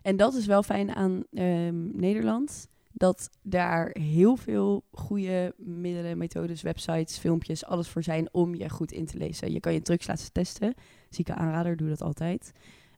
[0.01, 2.67] En dat is wel fijn aan ehm, Nederland.
[2.91, 8.91] Dat daar heel veel goede middelen, methodes, websites, filmpjes, alles voor zijn om je goed
[8.91, 9.51] in te lezen.
[9.51, 10.73] Je kan je drugs laten testen.
[11.09, 12.51] Zieke aanrader, doe dat altijd.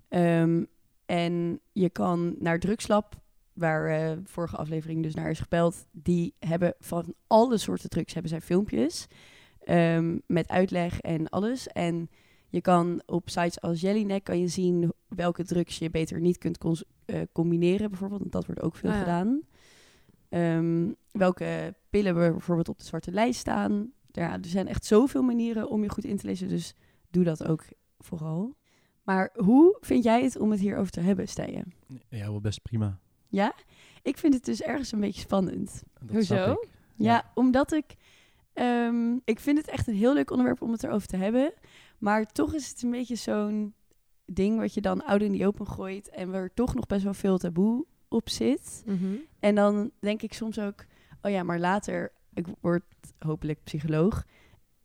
[0.08, 0.64] Ehm,
[1.06, 3.22] en je kan naar Drugslab,
[3.54, 5.86] waar eh, vorige aflevering dus naar is gepeld.
[5.92, 9.08] Die hebben van alle soorten drugs hebben zij filmpjes.
[9.60, 11.68] ehm, met uitleg en alles.
[11.68, 12.10] En
[12.50, 16.58] je kan op sites als Jellyneck kan je zien welke drugs je beter niet kunt
[16.58, 18.20] cons- eh, combineren, bijvoorbeeld.
[18.20, 19.02] Want dat wordt ook veel Ah, ja.
[19.02, 19.42] gedaan.
[20.30, 23.92] Ehm, welke pillen we bijvoorbeeld op de zwarte lijst staan.
[24.12, 26.48] Ja, er zijn echt zoveel manieren om je goed in te lezen.
[26.48, 26.74] Dus
[27.10, 27.64] doe dat ook
[28.00, 28.56] vooral.
[29.04, 31.74] Maar hoe vind jij het om het hierover te hebben, Stijen?
[32.10, 33.00] Ja, wel best prima.
[33.28, 33.54] Ja?
[34.02, 35.84] Ik vind het dus ergens een beetje spannend.
[36.00, 36.56] Dat Hoezo?
[36.96, 37.96] Ja, omdat ik...
[38.54, 41.54] ehm, ik vind het echt een heel leuk onderwerp om het erover te hebben.
[42.00, 43.74] Maar toch is het een beetje zo'n
[44.26, 46.10] ding wat je dan oud in die open gooit...
[46.10, 48.84] en waar toch nog best wel veel taboe op zit.
[48.86, 49.16] Mhm.
[49.40, 50.86] En dan denk ik soms ook...
[51.22, 52.12] oh ja, maar later...
[52.34, 52.84] ik word
[53.20, 54.26] hopelijk psycholoog...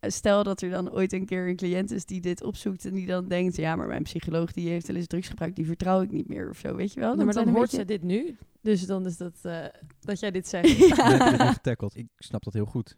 [0.06, 3.06] Stel dat er dan ooit een keer een cliënt is die dit opzoekt en die
[3.06, 6.10] dan denkt, ja, maar mijn psycholoog die heeft wel eens drugs gebruikt, die vertrouw ik
[6.10, 7.16] niet meer of zo, weet je wel?
[7.16, 8.36] Maar dan hoort beetje- ze dit nu.
[8.60, 9.64] Dus dan is dat eh,
[10.00, 10.68] dat jij dit zegt.
[11.54, 11.96] Getackeld.
[11.96, 12.96] Ik snap dat heel goed.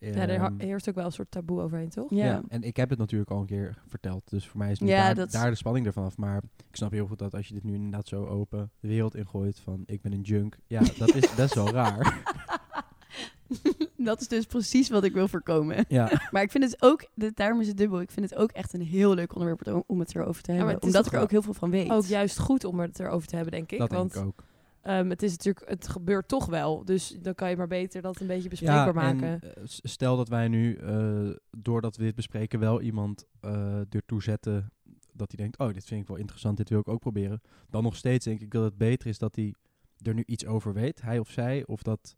[0.00, 2.10] Ja, er Ehm, heerst ook wel een soort taboe overheen, toch?
[2.10, 2.24] Ja.
[2.24, 2.42] Ja.
[2.48, 4.30] en ik heb het natuurlijk al een keer verteld.
[4.30, 6.16] Dus voor mij is nu Ja, daar, dat- daar de spanning ervan af.
[6.16, 9.14] Maar ik snap heel goed dat als je dit nu inderdaad zo open de wereld
[9.14, 10.56] ingooit van ik ben een junk.
[10.66, 12.22] Ja, dat is best wel raar.
[13.96, 15.84] dat is dus precies wat ik wil voorkomen.
[15.88, 18.50] Ja, Maar ik vind het ook, de- daarom is het dubbel, ik vind het ook
[18.50, 20.74] echt een heel leuk onderwerp om- om het erover te hebben.
[20.76, 21.90] is omdat ik er ook heel veel van weet.
[21.90, 23.78] Ook juist goed om het erover te hebben, denk ik.
[23.78, 24.44] dat want denk ik ook.
[24.82, 26.84] Ehm, het is natuurlijk, het gebeurt toch wel.
[26.84, 29.28] Dus dan kan je maar beter dat een beetje bespreekbaar maken.
[29.40, 34.22] En, eh, stel dat wij nu, eh, doordat we dit bespreken, wel iemand eh ertoe
[34.22, 34.70] zetten
[35.12, 37.40] dat hij denkt, oh, dit vind ik wel interessant, dit wil ik ook proberen.
[37.70, 39.54] Dan nog steeds denk ik dat het beter is dat hij
[40.02, 42.16] er nu iets over weet, hij of zij, of dat,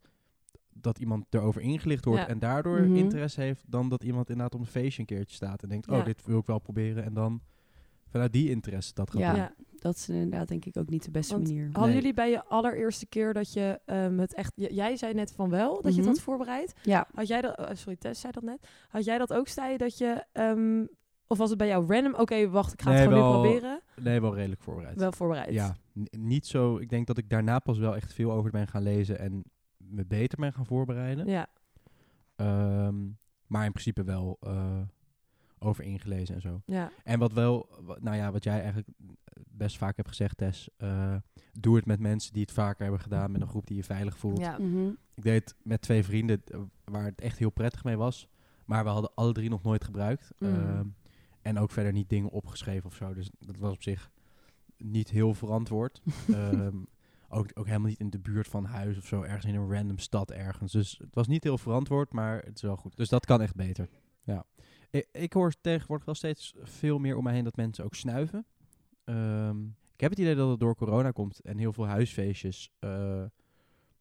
[0.73, 2.29] dat iemand erover ingelicht wordt Ja.
[2.29, 2.95] en daardoor Mhm.
[2.97, 6.05] interesse heeft, dan dat iemand inderdaad op een feestje een keertje staat en denkt, oh,
[6.05, 7.05] dit wil ik wel proberen.
[7.05, 7.41] En dan
[8.11, 9.31] vanuit die interesse dat gaat Ja.
[9.33, 9.41] doen.
[9.41, 9.55] ja.
[9.79, 11.65] dat is inderdaad denk ik ook niet de beste Want manier.
[11.65, 11.95] Hadden Nee.
[11.95, 14.53] jullie bij je allereerste keer dat je ehm, het echt...
[14.55, 16.09] Jij zei net van wel, dat je Mhm.
[16.09, 16.75] het had voorbereid.
[16.83, 17.57] Ja, Had jij dat...
[17.59, 18.69] eh, sorry, Tess zei dat net.
[18.89, 20.25] Had jij dat ook, Stij, dat je...
[20.33, 20.85] ehm,
[21.27, 22.15] of was het bij jou random?
[22.15, 23.81] Oké, wacht, ik ga Nee, het gewoon wel- nu proberen.
[24.01, 24.97] Nee, wel redelijk voorbereid.
[24.99, 25.53] Wel voorbereid.
[25.53, 25.77] Ja,
[26.11, 26.77] niet zo.
[26.79, 29.43] Ik denk dat ik daarna pas wel echt veel over ben gaan lezen en
[29.77, 31.27] me beter ben gaan voorbereiden.
[31.27, 31.47] Ja.
[32.37, 32.97] Ehm,
[33.47, 34.79] maar in principe wel eh,
[35.63, 36.63] over ingelezen en zo.
[36.67, 36.91] Ja.
[37.05, 37.69] En wat wel,
[38.01, 38.89] nou ja, wat jij eigenlijk
[39.61, 40.69] best vaak hebt gezegd, Tess.
[40.77, 41.17] eh,
[41.53, 44.19] doe het met mensen die het vaker hebben gedaan, met een groep die je veilig
[44.19, 44.39] voelt.
[44.39, 44.59] Ja.
[44.59, 44.89] Mhm.
[45.15, 48.29] Ik deed het met twee vrienden eh, waar het echt heel prettig mee was.
[48.65, 50.31] Maar we hadden alle drie nog nooit gebruikt.
[50.39, 50.49] Mm.
[50.55, 50.87] Ehm,
[51.43, 53.15] en ook verder niet dingen opgeschreven of zo.
[53.15, 54.11] Dus dat was op zich
[54.77, 56.03] niet heel verantwoord.
[56.29, 56.77] Ehm,
[57.29, 59.23] ook, ook helemaal niet in de buurt van huis of zo.
[59.23, 60.73] Ergens in een random stad ergens.
[60.73, 62.97] Dus het was niet heel verantwoord, maar het is wel goed.
[62.97, 63.89] Dus dat kan echt beter.
[64.23, 64.45] Ja.
[64.91, 68.47] Ik, ik hoor tegenwoordig wel steeds veel meer om mij heen dat mensen ook snuiven.
[69.05, 72.71] Ehm, ik heb het idee dat het door corona komt en heel veel huisfeestjes.
[72.79, 73.25] eh,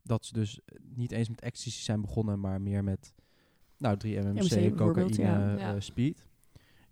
[0.04, 0.60] dat ze dus
[0.96, 3.14] niet eens met ecstasy zijn begonnen, maar meer met
[3.78, 5.58] nou, 3-MMC, MMC bijvoorbeeld, cocaïne, ja.
[5.58, 5.74] Ja.
[5.76, 6.28] eh, speed.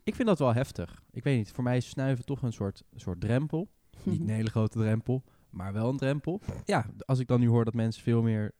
[0.03, 1.03] Ik vind dat wel heftig.
[1.11, 3.69] Ik weet niet, voor mij is snuiven toch een soort, soort drempel.
[4.03, 6.41] Niet een hele grote drempel, maar wel een drempel.
[6.65, 8.51] Ja, als ik dan nu hoor dat mensen veel meer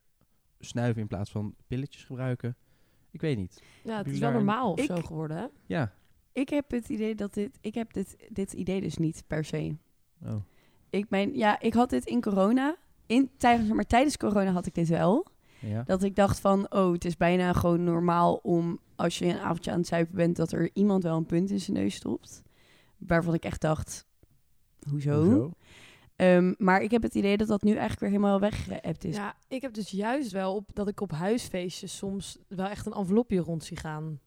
[0.60, 2.58] snuiven in plaats van pilletjes gebruiken.
[3.18, 3.62] Ik weet niet.
[3.84, 5.46] ja, het is wel normaal of Ik- zo geworden, hè?
[5.66, 5.94] Ja.
[6.32, 9.76] Ik heb het idee dat dit, ik heb dit, dit idee dus niet per se.
[10.26, 10.36] Oh.
[10.90, 12.76] Ik mijn, ja, ik had dit in corona.
[13.06, 15.28] In, tijdens, maar tijdens corona had ik dit wel.
[15.60, 15.84] Ja.
[15.84, 19.72] Dat ik dacht van, oh, het is bijna gewoon normaal om als je een avondje
[19.72, 22.42] aan het zuipen bent, dat er iemand wel een punt in zijn neus stopt.
[22.98, 24.06] Waarvan ik echt dacht,
[24.90, 25.24] hoezo?
[25.24, 25.52] Hoezo?
[26.18, 29.16] Ehm, maar ik heb het idee dat dat nu eigenlijk weer helemaal weggeëpt is.
[29.16, 32.94] Ja, ik heb dus juist wel op dat ik op huisfeestjes soms wel echt een
[32.94, 34.20] envelopje rond zie gaan.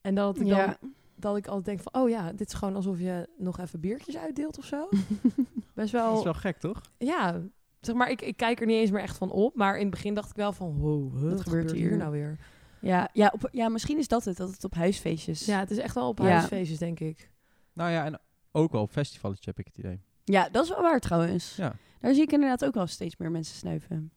[0.00, 0.76] En dat ik dan
[1.16, 4.16] dat ik altijd denk van, oh ja, dit is gewoon alsof je nog even biertjes
[4.16, 4.88] uitdeelt of zo.
[5.74, 6.80] Best Dat wel, is wel gek, toch?
[6.98, 7.40] ja.
[7.80, 9.54] Zeg maar, ik, ik kijk er niet eens meer echt van op.
[9.56, 11.88] Maar in het begin dacht ik wel van, wow, wat, gebeurt hier?
[11.88, 11.96] hier?
[11.96, 12.38] nou weer?
[12.80, 15.44] Ja, ja, op, ja, misschien is dat het, dat het op huisfeestjes.
[15.44, 16.24] Ja, het is echt wel op Ja.
[16.24, 17.30] huisfeestjes, denk ik.
[17.72, 18.20] Nou ja, en
[18.52, 20.00] ook wel op festivals heb ik het idee.
[20.32, 21.56] Ja, dat is wel waar trouwens.
[21.56, 21.74] Ja.
[22.00, 24.12] Daar zie ik inderdaad ook wel steeds meer mensen snuiven.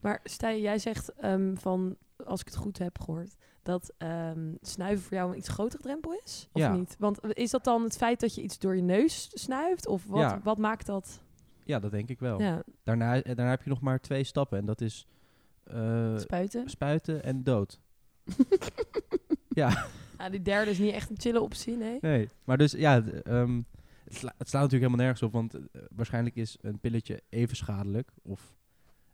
[0.00, 5.04] Maar Stijn, jij zegt ehm, van, als ik het goed heb gehoord, dat ehm, snuiven
[5.04, 6.48] voor jou een iets grotere drempel is?
[6.52, 6.72] Of Ja.
[6.72, 6.96] niet?
[6.98, 9.86] Want is dat dan het feit dat je iets door je neus snuift?
[9.86, 10.40] Of wat, Ja.
[10.42, 11.20] wat maakt dat?
[11.64, 12.40] Ja, dat denk ik wel.
[12.40, 12.62] Ja.
[12.82, 14.58] Daarna, eh, daarna heb je nog maar twee stappen.
[14.58, 15.06] En dat is
[15.64, 16.68] eh, Spuiten.
[16.70, 17.80] spuiten en dood.
[19.48, 19.86] ja,
[20.18, 21.98] Ja, die derde is niet echt een chille optie, nee.
[22.00, 22.28] nee.
[22.44, 23.60] Maar dus ja, ehm,
[24.08, 25.32] het, sla- het slaat natuurlijk helemaal nergens op.
[25.32, 28.10] Want eh, waarschijnlijk is een pilletje even schadelijk.
[28.22, 28.56] Of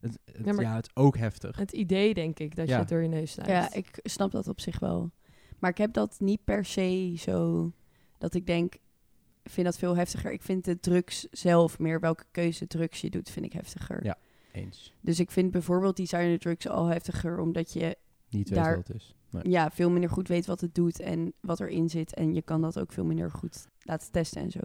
[0.01, 1.57] het, het, Ja, maar- ja, het ook heftig.
[1.57, 3.51] Het idee, denk ik, dat je het door je neus snijdt.
[3.51, 5.11] Ja, ik snap dat op zich wel.
[5.59, 7.73] Maar ik heb dat niet per se zo
[8.19, 8.75] dat ik denk,
[9.43, 10.33] ik vind dat veel heftiger.
[10.33, 14.05] Ik vind de drugs zelf, meer welke keuze drugs je doet, vind ik heftiger.
[14.05, 14.19] Ja.
[14.53, 14.95] Eens.
[15.01, 17.97] Dus ik vind bijvoorbeeld designer drugs al heftiger, omdat je
[18.29, 19.15] Niet weet Daar- wat het is.
[19.31, 19.49] Nee.
[19.51, 22.15] ja, veel minder goed weet wat het doet en wat erin zit.
[22.15, 24.61] En je kan dat ook veel minder goed laten testen en zo.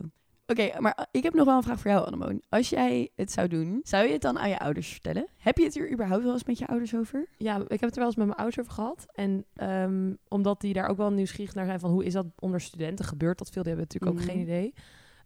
[0.52, 2.42] Oké, maar ik heb nog wel een vraag voor jou, Annemoon.
[2.50, 5.28] Als jij het zou doen, zou je het dan aan je ouders vertellen?
[5.38, 7.28] Heb je het hier überhaupt wel eens met je ouders over?
[7.38, 9.06] Ja, ik heb het er wel eens met mijn ouders over gehad.
[9.14, 12.62] En ehm, omdat die daar ook wel nieuwsgierig naar zijn van hoe is dat onder
[12.62, 13.06] studenten?
[13.06, 13.64] Gebeurt dat veel?
[13.64, 14.36] Die hebben natuurlijk ook Mhm.
[14.36, 14.74] geen idee.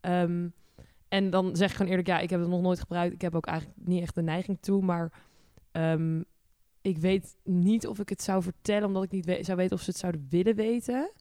[0.01, 0.47] Ehm,
[1.07, 3.13] en dan zeg ik gewoon eerlijk, ja, ik heb het nog nooit gebruikt.
[3.13, 4.81] Ik heb ook eigenlijk niet echt de neiging toe.
[4.83, 5.11] Maar
[5.71, 6.21] ehm,
[6.81, 9.81] ik weet niet of ik het zou vertellen, omdat ik niet we- zou weten of
[9.81, 11.11] ze het zouden willen weten.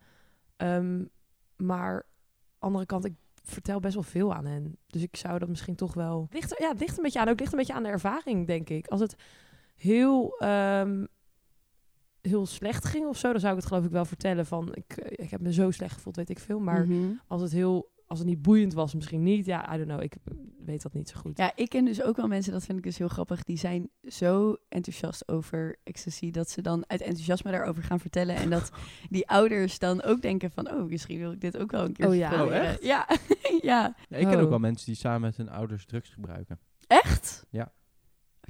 [1.57, 2.07] Maar
[2.59, 4.77] andere kant, ik vertel best wel veel aan hen.
[4.87, 6.27] Dus ik zou dat misschien toch wel...
[6.31, 7.29] Ligt ja, het ligt een beetje aan.
[7.29, 8.87] Ook ligt een beetje aan de ervaring, denk ik.
[8.87, 9.15] Als het
[9.77, 11.05] heel, ehm,
[12.21, 14.75] heel slecht ging of zo, dan zou ik het geloof ik wel vertellen van...
[14.75, 16.59] Ik, eh, ik heb me zo slecht gevoeld, weet ik veel.
[16.61, 17.11] Maar Mhm.
[17.27, 17.92] als het heel...
[18.13, 19.47] Als het niet boeiend was, misschien niet.
[19.47, 20.03] Ja, I don't know.
[20.03, 20.15] Ik
[20.65, 21.39] weet dat niet zo goed.
[21.39, 23.91] Ja, ik ken dus ook wel mensen, dat vind ik dus heel grappig, die zijn
[24.09, 28.37] zo enthousiast over ecstasy, dat ze dan uit enthousiasme daarover gaan vertellen.
[28.37, 28.71] En dat
[29.11, 32.09] die ouders dan ook denken van, oh, misschien wil ik dit ook wel een keer
[32.09, 32.29] Oh ja.
[32.29, 32.61] proberen.
[32.61, 32.83] Oh, echt?
[32.83, 33.07] Ja,
[33.63, 33.97] ja.
[34.09, 34.49] Ja, ik ken ook Oh.
[34.49, 36.59] wel mensen die samen met hun ouders drugs gebruiken.
[36.87, 37.47] Echt?
[37.51, 37.73] Ja.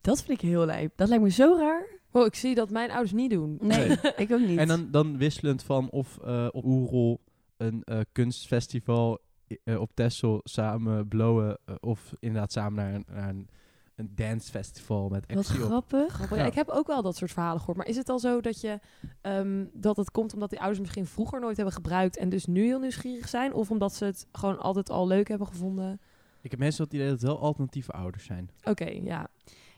[0.00, 0.92] Dat vind ik heel lijp.
[0.96, 1.86] Dat lijkt me zo raar.
[2.10, 3.58] Wow, ik zie dat mijn ouders niet doen.
[3.60, 3.96] Nee, Nee.
[4.16, 4.58] ik ook niet.
[4.58, 7.20] En dan, dan wisselend van of eh, op Oerol
[7.56, 9.18] een eh, kunstfestival
[9.64, 11.58] eh, op Texel samen blowen.
[11.64, 13.48] eh, of inderdaad samen naar een, naar een,
[13.96, 16.12] een dancefestival met Wat actie grappig.
[16.12, 16.36] Grappig.
[16.36, 16.48] Ja, Ja.
[16.48, 17.76] ik heb ook wel dat soort verhalen gehoord.
[17.78, 18.78] Maar is het al zo dat, je,
[19.20, 22.64] ehm, dat het komt omdat die ouders misschien vroeger nooit hebben gebruikt en dus nu
[22.64, 23.54] heel nieuwsgierig zijn?
[23.54, 26.00] Of omdat ze het gewoon altijd al leuk hebben gevonden?
[26.40, 28.50] Ik heb mensen het idee dat het wel alternatieve ouders zijn.
[28.64, 29.26] Oké, ja.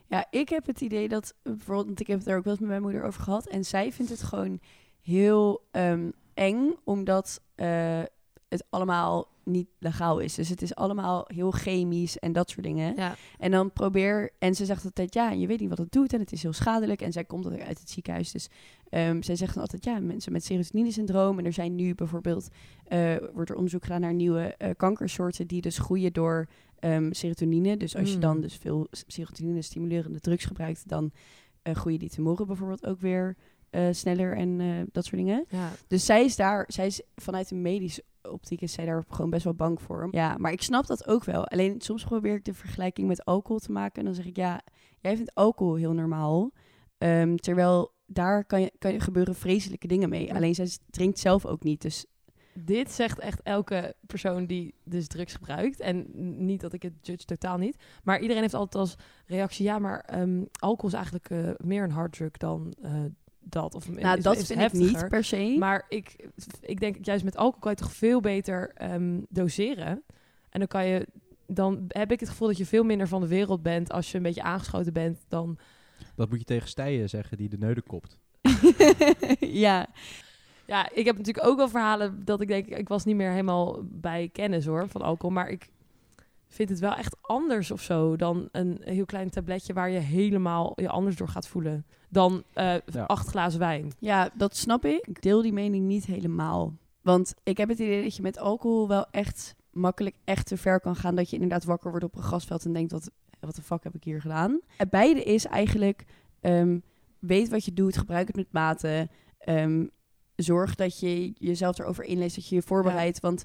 [0.07, 2.61] Ja, ik heb het idee dat, bijvoorbeeld, want ik heb het er ook wel eens
[2.63, 3.47] met mijn moeder over gehad.
[3.47, 4.61] En zij vindt het gewoon
[5.01, 8.03] heel ehm, eng, omdat eh,
[8.49, 10.35] het allemaal niet legaal is.
[10.35, 12.97] Dus het is allemaal heel chemisch en dat soort dingen.
[12.97, 13.15] ja.
[13.39, 16.21] En dan probeer, en ze zegt altijd, ja, je weet niet wat het doet en
[16.21, 17.01] het is heel schadelijk.
[17.03, 18.49] En zij komt uit het ziekenhuis, dus
[18.89, 21.39] ehm, zij zegt dan altijd, ja, mensen met serotonine-syndroom.
[21.39, 22.49] En er zijn nu bijvoorbeeld,
[22.85, 27.77] eh, wordt er onderzoek gedaan naar nieuwe eh, kankersoorten die dus groeien door ehm, serotonine.
[27.77, 28.21] Dus als je Mm.
[28.21, 31.13] dan dus veel serotonine-stimulerende drugs gebruikt, dan
[31.63, 33.37] eh, groeien die tumoren bijvoorbeeld ook weer
[33.91, 34.59] sneller en
[34.93, 35.45] dat soort dingen.
[35.49, 35.71] ja.
[35.89, 39.45] Dus zij is daar, zij is vanuit een medische optiek is zij daar gewoon best
[39.45, 40.09] wel bang voor.
[40.11, 41.47] Ja, maar ik snap dat ook wel.
[41.47, 43.99] Alleen soms probeer ik de vergelijking met alcohol te maken.
[43.99, 44.61] En dan zeg ik, ja,
[45.01, 46.51] jij vindt alcohol heel normaal.
[46.99, 50.35] Ehm, terwijl daar kan je, kan je gebeuren vreselijke dingen mee.
[50.35, 51.83] Alleen zij drinkt zelf ook niet.
[51.83, 52.07] Dus
[52.55, 55.81] Dit zegt echt elke persoon die dus drugs gebruikt.
[55.81, 56.07] En
[56.47, 57.77] niet dat ik het judge, totaal niet.
[58.03, 59.65] Maar iedereen heeft altijd als reactie...
[59.65, 63.05] ja, maar ehm, alcohol is eigenlijk eh, meer een harddrug dan eh,
[63.45, 63.75] dat.
[63.75, 64.87] Of nou, is- dat is vind ik heftiger.
[65.01, 65.57] niet per se.
[65.59, 66.29] Maar ik,
[66.61, 70.03] ik denk juist met alcohol kan je toch veel beter ehm, doseren.
[70.51, 71.07] En dan kan je...
[71.47, 73.93] Dan heb ik het gevoel dat je veel minder van de wereld bent...
[73.93, 75.59] als je een beetje aangeschoten bent dan...
[76.17, 78.19] Dat moet je tegen Stijen zeggen die de neuden kopt.
[79.41, 79.87] ja,
[80.67, 82.67] Ja, ik heb natuurlijk ook wel verhalen dat ik denk...
[82.67, 85.35] ik was niet meer helemaal bij kennis hoor, van alcohol.
[85.35, 85.69] Maar ik
[86.55, 88.17] vind het wel echt anders of zo...
[88.17, 91.87] dan een heel klein tabletje waar je helemaal je anders door gaat voelen.
[92.09, 93.05] Dan eh, Ja.
[93.05, 93.93] acht glazen wijn.
[93.99, 95.07] ja, dat snap ik.
[95.07, 96.73] Ik deel die mening niet helemaal.
[97.01, 100.81] Want ik heb het idee dat je met alcohol wel echt makkelijk echt te ver
[100.81, 101.15] kan gaan.
[101.15, 103.95] Dat je inderdaad wakker wordt op een grasveld en denkt, wat, wat de fuck heb
[103.95, 104.61] ik hier gedaan?
[104.77, 106.05] Het beide is eigenlijk,
[106.41, 106.79] ehm,
[107.19, 109.09] weet wat je doet, gebruik het met mate.
[109.39, 109.87] Ehm,
[110.37, 113.21] zorg dat je jezelf erover inleest, dat je je voorbereidt.
[113.21, 113.45] Want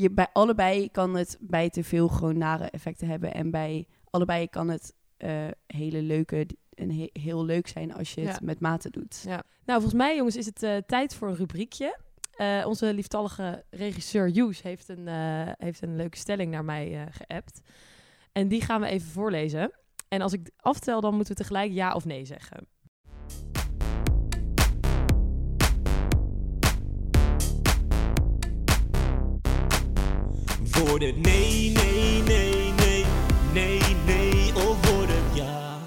[0.00, 3.34] je, bij allebei kan het bij te veel gewoon nare effecten hebben.
[3.34, 8.20] En bij allebei kan het eh, hele leuke, en he- heel leuk zijn als je
[8.20, 9.22] het met mate doet.
[9.26, 9.42] Ja.
[9.64, 11.98] Nou, volgens mij, jongens, is het eh, tijd voor een rubriekje.
[12.30, 15.08] Eh, onze lieftallige regisseur Joes heeft een,
[15.58, 17.60] heeft een leuke stelling naar mij geappt.
[18.32, 19.72] En die gaan we even voorlezen.
[20.08, 22.66] En als ik aftel, dan moeten we tegelijk ja of nee zeggen.
[30.84, 33.04] Nee, nee, nee, nee,
[33.52, 35.78] nee, nee, of voor het ja.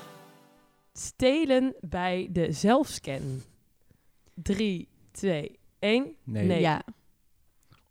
[0.94, 3.42] Stelen bij de zelfscan.
[4.34, 6.16] 3, 2, 1.
[6.24, 6.46] Nee.
[6.46, 6.60] Nee.
[6.62, 6.82] Ja.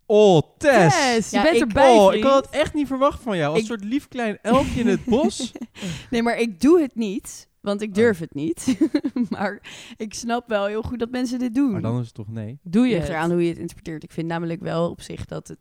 [0.06, 0.96] Oh, Tess!
[0.96, 3.50] Yes, je Ja, bent ik- erbij, oh, ik had het echt niet verwacht van jou.
[3.52, 5.52] Als Ik- soort lief klein elfje in het bos.
[6.10, 7.86] Nee, maar ik doe het niet, want Oh.
[7.88, 8.78] ik durf het niet.
[9.30, 9.62] maar
[9.96, 11.70] ik snap wel heel goed dat mensen dit doen.
[11.72, 12.58] maar dan is het toch nee?
[12.62, 14.02] Doe je ligt eraan hoe je het interpreteert.
[14.02, 15.58] Ik vind namelijk wel op zich dat het...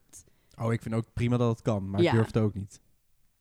[0.62, 2.10] Oh, ik vind ook prima dat het kan, maar Ja.
[2.10, 2.82] ik durf het ook niet.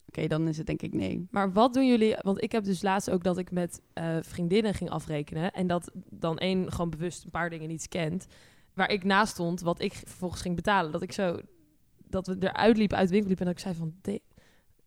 [0.06, 1.26] Oké, dan is het denk ik nee.
[1.30, 2.16] Maar wat doen jullie?
[2.20, 5.52] Want ik heb dus laatst ook dat ik met eh, vriendinnen ging afrekenen.
[5.52, 8.26] En dat dan één gewoon bewust een paar dingen niet scant.
[8.74, 10.92] Waar ik naast stond, wat ik vervolgens ging betalen.
[10.92, 11.38] Dat ik zo...
[12.08, 13.46] Dat we eruit liepen, uit de winkel liepen.
[13.46, 13.94] En dat ik zei van...
[14.02, 14.22] de-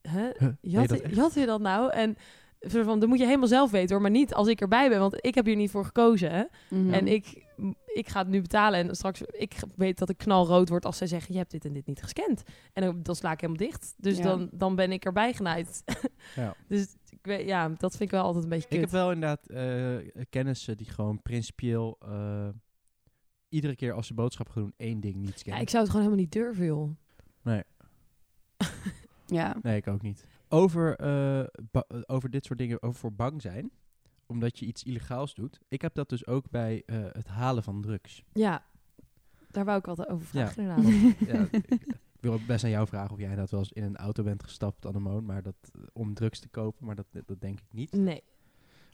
[0.10, 0.30] Hè?
[0.38, 1.92] Huh, Jat, nee, dat jat je dat nou?
[1.92, 2.16] En
[2.60, 4.02] van, dat moet je helemaal zelf weten hoor.
[4.02, 5.00] Maar niet als ik erbij ben.
[5.00, 6.32] Want ik heb hier niet voor gekozen.
[6.32, 6.44] Hè?
[6.70, 6.94] Mhm.
[6.94, 7.43] En ik,
[7.86, 8.80] ik ga het nu betalen.
[8.90, 11.74] En straks, ik weet dat ik knalrood word als zij zeggen: Je hebt dit en
[11.74, 12.44] dit niet gescand.
[12.74, 13.94] En dan, dan sla ik helemaal dicht.
[13.98, 14.24] Dus Ja.
[14.24, 15.84] dan, dan ben ik erbij genaaid.
[16.36, 16.56] Ja.
[16.68, 18.82] dus ik weet, ja, dat vind ik wel altijd een beetje Ik kut.
[18.82, 22.48] heb wel inderdaad eh, kennissen die gewoon principieel eh,
[23.50, 25.62] iedere keer als ze boodschap gaan doen één ding niet ja, scannen.
[25.62, 26.90] ik zou het gewoon helemaal niet durven, joh.
[29.26, 29.56] Ja.
[29.62, 30.26] Nee, ik ook niet.
[30.50, 31.44] Over, eh,
[32.06, 33.72] over dit soort dingen, over voor bang zijn,
[34.26, 35.60] omdat je iets illegaals doet.
[35.68, 38.24] Ik heb dat dus ook bij eh, het halen van drugs.
[38.34, 38.64] Ja,
[39.52, 40.76] daar wou ik wat over vragen, Ja.
[40.78, 41.18] inderdaad.
[41.28, 43.98] ja, ik, wil ook best aan jou vragen of jij dat wel eens in een
[43.98, 47.60] auto bent gestapt, Annemoon, maar dat, eh, om drugs te kopen, maar dat, dat denk
[47.60, 47.92] ik niet.
[47.92, 48.24] Nee.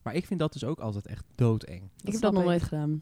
[0.04, 1.89] Maar ik vind dat dus ook altijd echt doodeng.
[2.04, 3.02] ik heb dat nog nooit gedaan.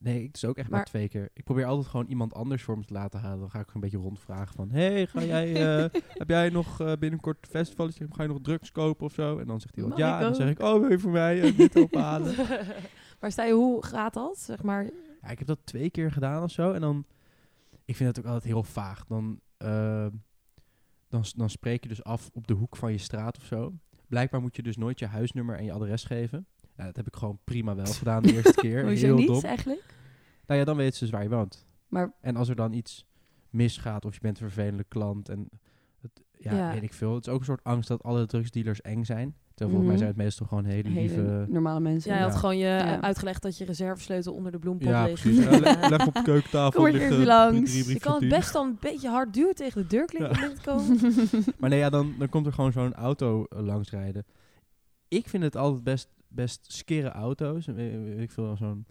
[0.00, 1.30] Nee, ik dus ook echt maar, Maar- twee keer.
[1.32, 3.38] Ik probeer altijd gewoon iemand anders voor me te laten halen.
[3.38, 4.70] Dan ga ik een beetje rondvragen van...
[4.70, 5.54] hey, ga jij,
[5.84, 8.06] eh, heb jij nog eh, binnenkort een festivaletje?
[8.10, 9.38] Ga je nog drugs kopen of zo?
[9.38, 10.16] En dan zegt hij wel ja.
[10.16, 12.34] En dan zeg ik, oh, wil je voor mij eh, dit ophalen?
[13.20, 14.38] maar sta je, hoe gaat dat?
[14.38, 14.84] Zeg maar,
[15.22, 16.72] ja, ik heb dat twee keer gedaan of zo.
[16.72, 17.04] En dan...
[17.84, 19.04] Ik vind het ook altijd heel vaag.
[19.06, 19.40] Dan,
[21.08, 23.72] dan, dan spreek je dus af op de hoek van je straat of zo.
[24.06, 26.46] Blijkbaar moet je dus nooit je huisnummer en je adres geven.
[26.76, 28.84] Ja, dat heb ik gewoon prima wel gedaan de eerste keer.
[28.84, 29.42] Hoezo heel niet dom.
[29.42, 29.94] eigenlijk?
[30.46, 31.66] Nou ja, dan weten ze dus waar je woont.
[31.88, 33.06] Maar En als er dan iets
[33.50, 35.48] misgaat of je bent een vervelende klant en
[36.00, 36.72] het, ja, Ja.
[36.72, 37.14] weet ik veel.
[37.14, 39.34] Het is ook een soort angst dat alle drugsdealers eng zijn.
[39.54, 39.96] Terwijl volgens mij Mhm.
[39.96, 41.44] zijn het meestal gewoon hele, hele lieve...
[41.48, 42.10] normale mensen.
[42.12, 42.38] jij had Ja.
[42.38, 43.00] gewoon je Ja.
[43.00, 45.20] uitgelegd dat je reservesleutel onder de bloempot Ja, ligt.
[45.22, 45.44] precies.
[45.44, 46.82] Ja, leg, leg op de keukentafel.
[46.84, 47.86] Kom eh, langs.
[47.88, 50.48] Je kan het best dan een beetje hard duwen tegen de deur klinkt Ja.
[50.48, 50.98] om te komen.
[51.58, 54.24] Maar nee, ja, dan, dan komt er gewoon zo'n auto eh, langs rijden.
[55.08, 57.66] Ik vind het altijd best, best skere auto's.
[57.66, 58.86] Eh, weet ik veel, zo'n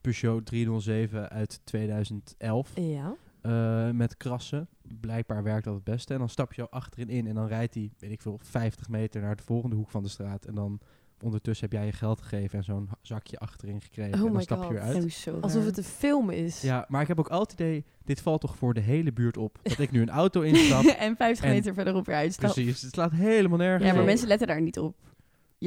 [0.00, 2.70] Peugeot 307 uit 2011.
[2.74, 3.14] Ja.
[3.40, 4.68] eh, met krassen.
[5.00, 6.12] Blijkbaar werkt dat het beste.
[6.12, 9.20] En dan stap je achterin in en dan rijdt hij, weet ik veel, 50 meter
[9.20, 10.44] naar de volgende hoek van de straat.
[10.44, 10.80] En dan
[11.22, 14.20] ondertussen heb jij je geld gegeven en zo'n zakje achterin gekregen.
[14.20, 14.72] Oh en dan stap je God.
[14.72, 15.12] weer uit.
[15.12, 16.60] Zo Alsof het een film is.
[16.60, 19.36] Ja, maar ik heb ook altijd het idee, dit valt toch voor de hele buurt
[19.36, 19.58] op.
[19.62, 20.84] Dat ik nu een auto instap.
[21.06, 22.54] en 50 En- meter verderop weer uitstapt.
[22.54, 24.06] Precies, het slaat helemaal nergens Ja, maar op.
[24.06, 24.96] mensen letten daar niet op.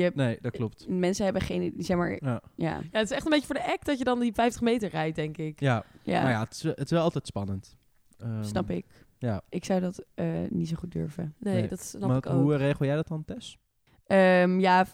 [0.03, 0.87] Je Nee, dat klopt.
[0.87, 1.73] Mensen hebben geen...
[1.77, 2.11] Zeg maar...
[2.11, 2.75] Ja, Ja.
[2.91, 4.89] Ja, het is echt een beetje voor de act dat je dan die 50 meter
[4.89, 5.59] rijdt, denk ik.
[5.59, 5.83] ja.
[6.03, 6.19] Ja.
[6.19, 7.77] nou ja, het is, wel- het is wel altijd spannend.
[8.17, 8.85] Ehm, Snap ik.
[9.17, 9.41] Ja.
[9.49, 11.35] Ik zou dat eh, niet zo goed durven.
[11.39, 12.41] Nee, Nee, dat snap Maar ik ook.
[12.41, 13.57] hoe regel jij dat dan, Tess?
[14.05, 14.85] Ehm, ja,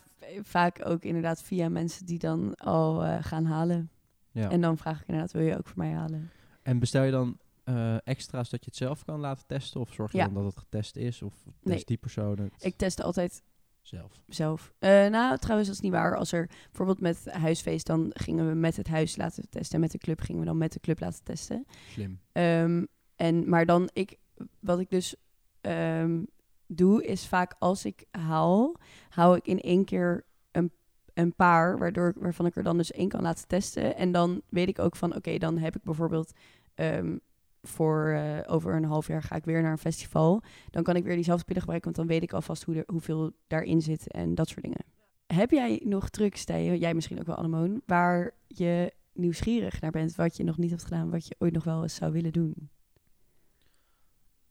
[0.41, 3.89] vaak ook inderdaad via mensen die dan al eh, gaan halen.
[4.31, 4.49] Ja.
[4.49, 6.29] En dan vraag ik inderdaad, wil je ook voor mij halen?
[6.61, 9.81] En bestel je dan eh, extra's dat je het zelf kan laten testen?
[9.81, 10.25] Of zorg je Ja.
[10.25, 11.21] dan dat het getest is?
[11.21, 11.83] Of test Nee.
[11.85, 13.41] die persoon het Ik test altijd
[13.83, 14.21] zelf?
[14.27, 14.73] zelf.
[14.79, 16.17] Eh, nou, trouwens, dat is niet waar.
[16.17, 19.75] Als er bijvoorbeeld met huisfeest, dan gingen we met het huis laten testen.
[19.75, 21.65] En met de club gingen we dan met de club laten testen.
[21.91, 22.19] Slim.
[22.31, 24.17] Ehm, en, maar dan, ik,
[24.59, 25.15] wat ik dus
[25.61, 26.23] ehm,
[26.67, 28.75] doe, is vaak als ik haal,
[29.09, 30.71] hou ik in één keer een,
[31.13, 33.95] een paar, waardoor, waarvan ik er dan dus één kan laten testen.
[33.95, 36.31] En dan weet ik ook van, oké, dan heb ik bijvoorbeeld
[36.73, 37.17] ehm,
[37.63, 40.41] voor eh, over een half jaar ga ik weer naar een festival.
[40.69, 43.31] Dan kan ik weer diezelfde pillen gebruiken, want dan weet ik alvast hoe er, hoeveel
[43.47, 44.85] daarin zit en dat soort dingen.
[45.25, 46.43] Heb jij nog Thijs,
[46.79, 50.83] jij misschien ook wel, Annemoon, waar je nieuwsgierig naar bent, wat je nog niet hebt
[50.83, 52.69] gedaan, wat je ooit nog wel eens zou willen doen?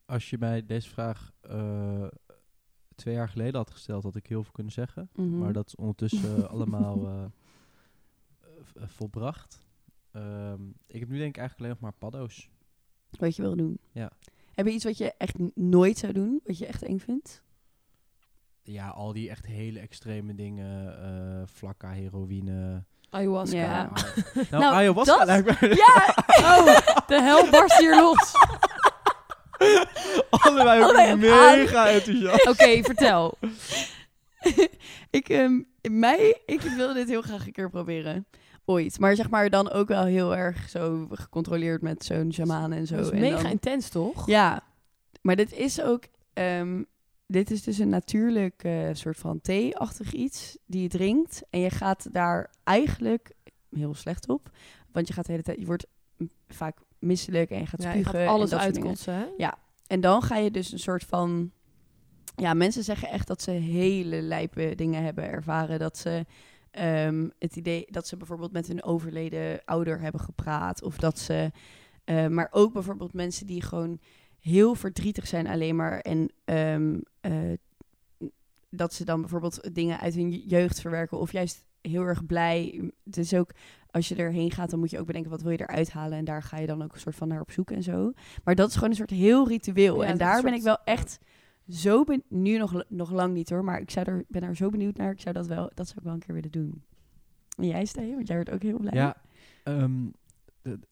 [0.05, 2.07] Als je mij deze vraag eh,
[2.95, 5.11] twee jaar geleden had gesteld, had ik heel veel kunnen zeggen.
[5.15, 5.39] Mhm.
[5.39, 7.31] Maar dat is ondertussen eh, allemaal
[8.75, 9.67] volbracht.
[10.11, 12.51] Ehm, ik heb nu denk ik eigenlijk alleen nog maar paddo's.
[13.19, 13.79] Wat je wil doen.
[13.93, 14.11] Ja.
[14.55, 17.43] Heb je iets wat je echt nooit zou doen, wat je echt eng vindt?
[18.63, 21.03] Ja, al die echt hele extreme dingen.
[21.03, 22.85] eh flakka, heroïne.
[23.11, 23.57] Ayahuasca.
[23.57, 23.91] Ja.
[23.95, 24.03] Ah,
[24.35, 26.15] nou, Nou, ayahuasca dat- lijkt mij Ja!
[26.27, 28.33] Oh, de hel barst hier los.
[30.31, 32.47] allebei ook Allebei ook mega enthousiast.
[32.49, 33.39] Oké, vertel.
[35.11, 35.61] ik, ehm,
[35.91, 38.27] mij, ik wilde dit heel graag een keer proberen.
[38.73, 38.99] Ooit.
[38.99, 42.97] Maar zeg maar dan ook wel heel erg zo gecontroleerd met zo'n shaman en zo.
[42.97, 44.27] Dat is En mega dan- intens, toch?
[44.27, 44.63] Ja,
[45.23, 46.03] maar dit is ook...
[46.33, 46.83] ehm,
[47.27, 51.43] dit is dus een natuurlijk eh, soort van thee-achtig iets die je drinkt.
[51.51, 53.33] En je gaat daar eigenlijk
[53.71, 54.51] heel slecht op.
[54.93, 55.59] Want je gaat de hele tijd...
[55.59, 55.87] Je wordt
[56.49, 58.21] vaak misselijk en je gaat Ja, je spugen.
[58.21, 59.49] gaat alles uitkotsen, hè?
[59.87, 61.51] En dan ga je dus een soort van...
[62.37, 65.79] Ja, mensen zeggen echt dat ze hele lijpe dingen hebben ervaren.
[65.79, 66.25] Dat ze
[66.73, 70.83] ehm, het idee dat ze bijvoorbeeld met hun overleden ouder hebben gepraat.
[70.83, 71.51] Of dat ze...
[72.05, 73.99] eh, maar ook bijvoorbeeld mensen die gewoon
[74.41, 76.01] heel verdrietig zijn alleen maar.
[76.01, 77.53] En ehm, eh,
[78.71, 81.19] dat ze dan bijvoorbeeld dingen uit hun jeugd verwerken.
[81.19, 82.91] Of juist heel erg blij.
[83.05, 83.51] Het is ook,
[83.91, 86.19] als je erheen gaat, dan moet je ook bedenken wat wil je eruit halen.
[86.19, 88.13] En daar ga je dan ook een soort van naar op zoek en zo.
[88.45, 90.03] Maar dat is gewoon een soort heel ritueel.
[90.03, 91.19] Ja, en daar ben ik wel echt
[91.73, 94.71] zo ben nu nog, nog lang niet hoor, maar ik zou er, ben daar zo
[94.71, 95.11] benieuwd naar.
[95.11, 96.83] Ik zou dat wel, dat zou ik wel een keer willen doen.
[97.57, 98.93] En jij Stijn, want jij wordt ook heel blij.
[98.95, 99.17] Ja,
[99.65, 100.07] ehm,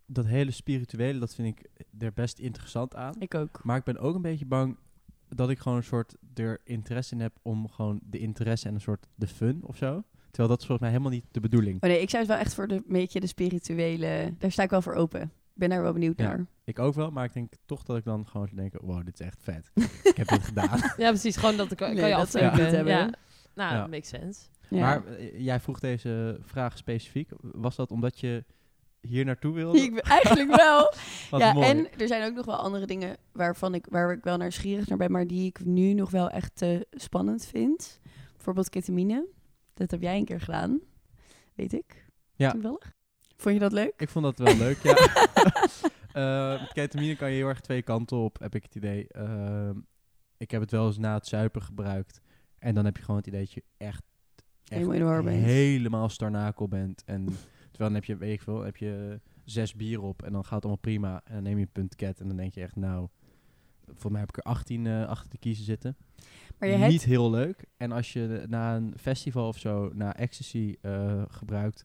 [0.07, 1.69] dat hele spirituele, dat vind ik
[1.99, 3.15] er best interessant aan.
[3.19, 3.65] Ik ook.
[3.65, 4.77] Maar ik ben ook een beetje bang
[5.29, 8.81] dat ik gewoon een soort er interesse in heb om gewoon de interesse en een
[8.81, 10.03] soort de fun of zo.
[10.31, 11.83] Terwijl dat is volgens mij helemaal niet de bedoeling.
[11.83, 14.35] Oh nee, ik zou het wel echt voor de beetje de spirituele.
[14.39, 15.23] Daar sta ik wel voor open.
[15.23, 16.27] Ik ben daar wel benieuwd Ja.
[16.27, 16.47] naar.
[16.71, 19.21] Ik ook wel, maar ik denk toch dat ik dan gewoon zou denken, wow, dit
[19.21, 19.71] is echt vet.
[20.03, 20.79] ik heb dit gedaan.
[20.97, 21.37] Ja, precies.
[21.37, 22.93] Gewoon dat kan, Nee, kan je dat ik niet hebben.
[22.93, 23.11] Ja.
[23.55, 23.81] Nou, Ja.
[23.81, 24.41] dat makes sense.
[24.69, 24.81] Ja.
[24.81, 27.31] Maar eh, jij vroeg deze vraag specifiek.
[27.41, 28.45] Was dat omdat je
[29.01, 29.79] hier naartoe wilde?
[29.79, 30.81] ik, eigenlijk wel.
[31.31, 31.67] Wat ja, mooi.
[31.67, 34.99] en er zijn ook nog wel andere dingen waarvan ik, waar ik wel nieuwsgierig naar
[34.99, 38.01] ben, maar die ik nu nog wel echt eh, spannend vind.
[38.33, 39.27] Bijvoorbeeld ketamine.
[39.75, 40.81] Dat heb jij een keer gedaan,
[41.55, 42.07] weet ik.
[42.35, 42.51] Ja.
[42.51, 42.93] Toevallig.
[43.37, 43.93] Vond je dat leuk?
[43.97, 44.95] Ik vond dat wel leuk, ja.
[46.13, 49.09] Eh, met ketamine kan je heel erg twee kanten op, heb ik het idee.
[49.09, 49.79] Ehm,
[50.37, 52.21] ik heb het wel eens na het zuipen gebruikt.
[52.59, 54.03] En dan heb je gewoon het idee dat je echt,
[54.65, 57.03] echt Helemaal helemaal starnakel bent.
[57.05, 57.25] En
[57.71, 60.55] terwijl dan heb je, weet ik veel, heb je zes bier op en dan gaat
[60.55, 61.21] het allemaal prima.
[61.25, 63.09] En dan neem je een puntket en dan denk je echt, nou,
[63.95, 65.97] voor mij heb ik er 18 eh, achter te kiezen zitten.
[66.59, 67.65] Maar je hebt, Niet heel leuk.
[67.77, 71.85] En als je na een festival of zo, na ecstasy eh, gebruikt,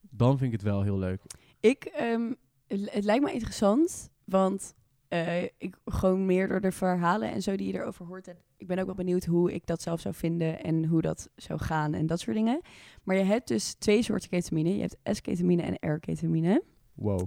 [0.00, 1.22] dan vind ik het wel heel leuk.
[1.60, 2.32] ik, ehm,
[2.80, 4.74] het, lijkt me interessant, want
[5.08, 8.28] eh, ik gewoon meer door de verhalen en zo die je erover hoort.
[8.28, 11.28] En ik ben ook wel benieuwd hoe ik dat zelf zou vinden en hoe dat
[11.36, 12.60] zou gaan en dat soort dingen.
[13.02, 14.74] Maar je hebt dus twee soorten ketamine.
[14.74, 16.62] Je hebt S-ketamine en R-ketamine.
[16.94, 17.26] Wow.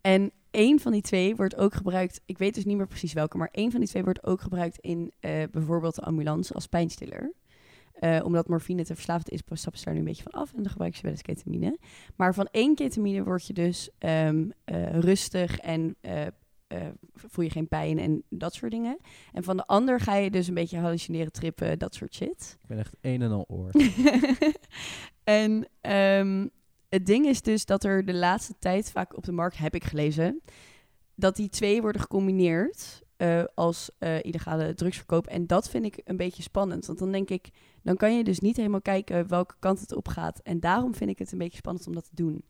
[0.00, 3.36] En één van die twee wordt ook gebruikt, ik weet dus niet meer precies welke,
[3.36, 7.32] maar één van die twee wordt ook gebruikt in eh, bijvoorbeeld de ambulance als pijnstiller.
[8.00, 10.62] Eh, omdat morfine te verslavend is, stappen ze daar nu een beetje van af en
[10.62, 11.78] dan gebruiken ze wel eens ketamine.
[12.16, 16.26] Maar van één ketamine word je dus ehm, eh, rustig en eh,
[17.14, 18.98] voel je geen pijn en dat soort dingen.
[19.32, 22.58] En van de ander ga je dus een beetje hallucineren, trippen, dat soort shit.
[22.62, 23.70] Ik ben echt een en al oor.
[25.24, 26.46] en ehm,
[26.88, 29.84] het ding is dus dat er de laatste tijd vaak op de markt, heb ik
[29.84, 30.40] gelezen,
[31.14, 35.26] dat die twee worden gecombineerd eh, als eh, illegale drugsverkoop.
[35.26, 36.86] En dat vind ik een beetje spannend.
[36.86, 37.50] Want dan denk ik,
[37.82, 40.38] dan kan je dus niet helemaal kijken welke kant het op gaat.
[40.38, 42.44] En daarom vind ik het een beetje spannend om dat te doen.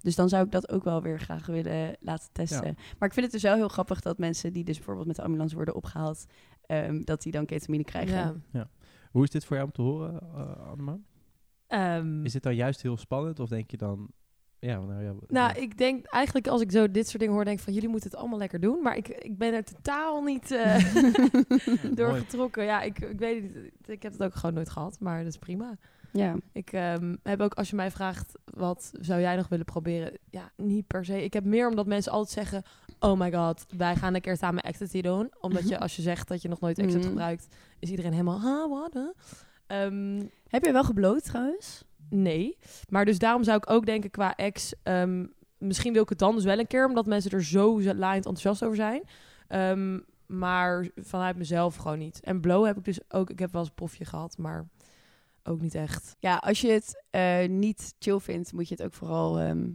[0.00, 2.76] Dus dan zou ik dat ook wel weer graag willen laten testen.
[2.98, 5.22] Maar ik vind het dus wel heel grappig dat mensen die dus bijvoorbeeld met de
[5.22, 6.26] ambulance worden opgehaald,
[6.66, 8.44] ehm, dat die dan ketamine krijgen.
[8.52, 8.70] Ja.
[9.10, 10.98] Hoe is dit voor jou om te horen, uh, Annema?
[11.66, 14.10] Ehm, Is dit dan juist heel spannend of denk je dan...
[14.66, 15.12] Ja, nou ja.
[15.28, 17.88] Nou, ik denk eigenlijk als ik zo dit soort dingen hoor, denk ik van jullie
[17.88, 18.82] moeten het allemaal lekker doen.
[18.82, 20.94] Maar ik, ik ben er totaal niet eh
[21.98, 22.20] door Mooi.
[22.20, 22.64] getrokken.
[22.64, 23.56] Ja, ik, ik weet niet.
[23.86, 25.76] Ik heb het ook gewoon nooit gehad, maar dat is prima.
[26.12, 26.34] ja.
[26.52, 30.12] Ik ehm, heb ook, als je mij vraagt, wat zou jij nog willen proberen?
[30.30, 31.24] Ja, niet per se.
[31.24, 32.62] Ik heb meer omdat mensen altijd zeggen,
[33.00, 35.32] oh my god, wij gaan een keer samen ecstasy doen.
[35.40, 37.08] Omdat je, als je zegt dat je nog nooit ecstasy Mhm.
[37.08, 37.46] gebruikt,
[37.78, 38.92] is iedereen helemaal, huh, wat?
[38.92, 39.08] huh?"
[39.66, 41.84] Ehm, Heb je wel gebloot trouwens?
[42.10, 42.58] Nee.
[42.88, 44.74] Maar dus daarom zou ik ook denken qua ex...
[44.82, 45.26] ehm,
[45.58, 46.86] misschien wil ik het dan dus wel een keer...
[46.86, 49.02] omdat mensen er zo laaiend enthousiast over zijn.
[49.48, 52.20] Ehm, maar vanuit mezelf gewoon niet.
[52.20, 53.30] En blow heb ik dus ook...
[53.30, 54.68] Ik heb wel eens een profje gehad, maar
[55.42, 56.16] ook niet echt.
[56.18, 59.68] Ja, als je het eh, niet chill vindt, moet je het ook vooral ehm,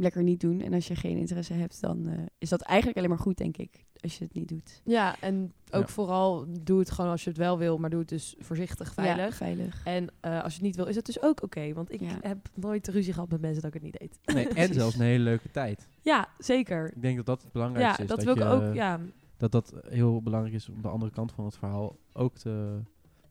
[0.00, 0.60] lekker niet doen.
[0.60, 3.56] En als je geen interesse hebt, dan eh, is dat eigenlijk alleen maar goed, denk
[3.56, 4.80] ik, als je het niet doet.
[4.84, 5.92] Ja, en ook Ja.
[5.92, 7.78] vooral doe het gewoon als je het wel wil...
[7.78, 9.34] maar doe het dus voorzichtig, Ja, veilig.
[9.36, 9.80] veilig.
[9.84, 11.72] En eh, als je het niet wil, is het dus ook oké.
[11.72, 12.18] want ik Ja.
[12.20, 14.34] heb nooit ruzie gehad met mensen dat ik het niet deed.
[14.34, 15.88] Nee, en zelfs een hele leuke tijd.
[16.02, 16.92] Ja, zeker.
[16.96, 18.24] Ik denk dat dat het Ja, belangrijkste dat, is.
[18.24, 18.74] wil ik je, ook...
[18.74, 19.00] Ja,
[19.36, 22.78] Dat dat heel belangrijk is om de andere kant van het verhaal ook te,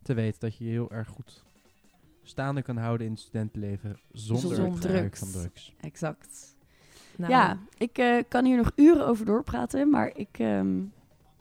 [0.02, 0.40] te weten.
[0.40, 1.44] Dat je je heel erg goed
[2.24, 5.20] staande kan houden in het studentenleven zonder, Zonder het gebruik drugs.
[5.20, 5.74] van drugs.
[5.82, 6.56] Exact.
[7.20, 10.38] Nou, Ja, ik eh, kan hier nog uren over doorpraten, maar ik...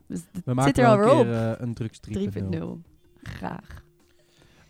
[0.07, 1.27] dus We maken zit er alweer keer op.
[1.27, 2.13] eh, een drugs 3.0.
[2.13, 2.83] 3.0.
[3.23, 3.87] Graag.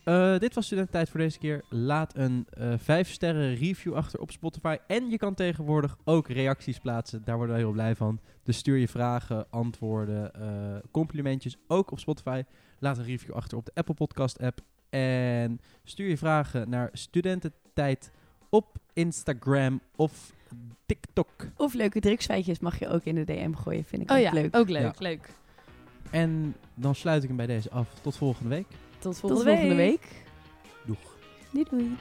[0.03, 1.63] Eh, dit was Studententijd voor deze keer.
[1.69, 4.77] Laat een eh 5 sterren review achter op Spotify.
[4.87, 7.21] En je kan tegenwoordig ook reacties plaatsen.
[7.25, 8.19] Daar worden we heel blij van.
[8.43, 12.43] Dus stuur je vragen, antwoorden, eh, complimentjes ook op Spotify.
[12.79, 14.59] Laat een review achter op de Apple Podcast app.
[14.89, 18.11] En stuur je vragen naar studententijd
[18.49, 20.33] op Instagram of
[20.85, 21.29] TikTok.
[21.57, 23.83] Of leuke drugsfeitjes mag je ook in de DM gooien.
[23.83, 24.55] Vind ik Oh ook ja, leuk.
[24.55, 24.93] ook leuk, Ja.
[24.97, 25.29] leuk.
[26.11, 27.87] En dan sluit ik hem bij deze af.
[28.01, 28.67] Tot volgende week.
[28.67, 30.23] Tot Tot volgende volgende week.
[30.85, 31.15] Doeg.
[31.51, 31.95] Doei doei.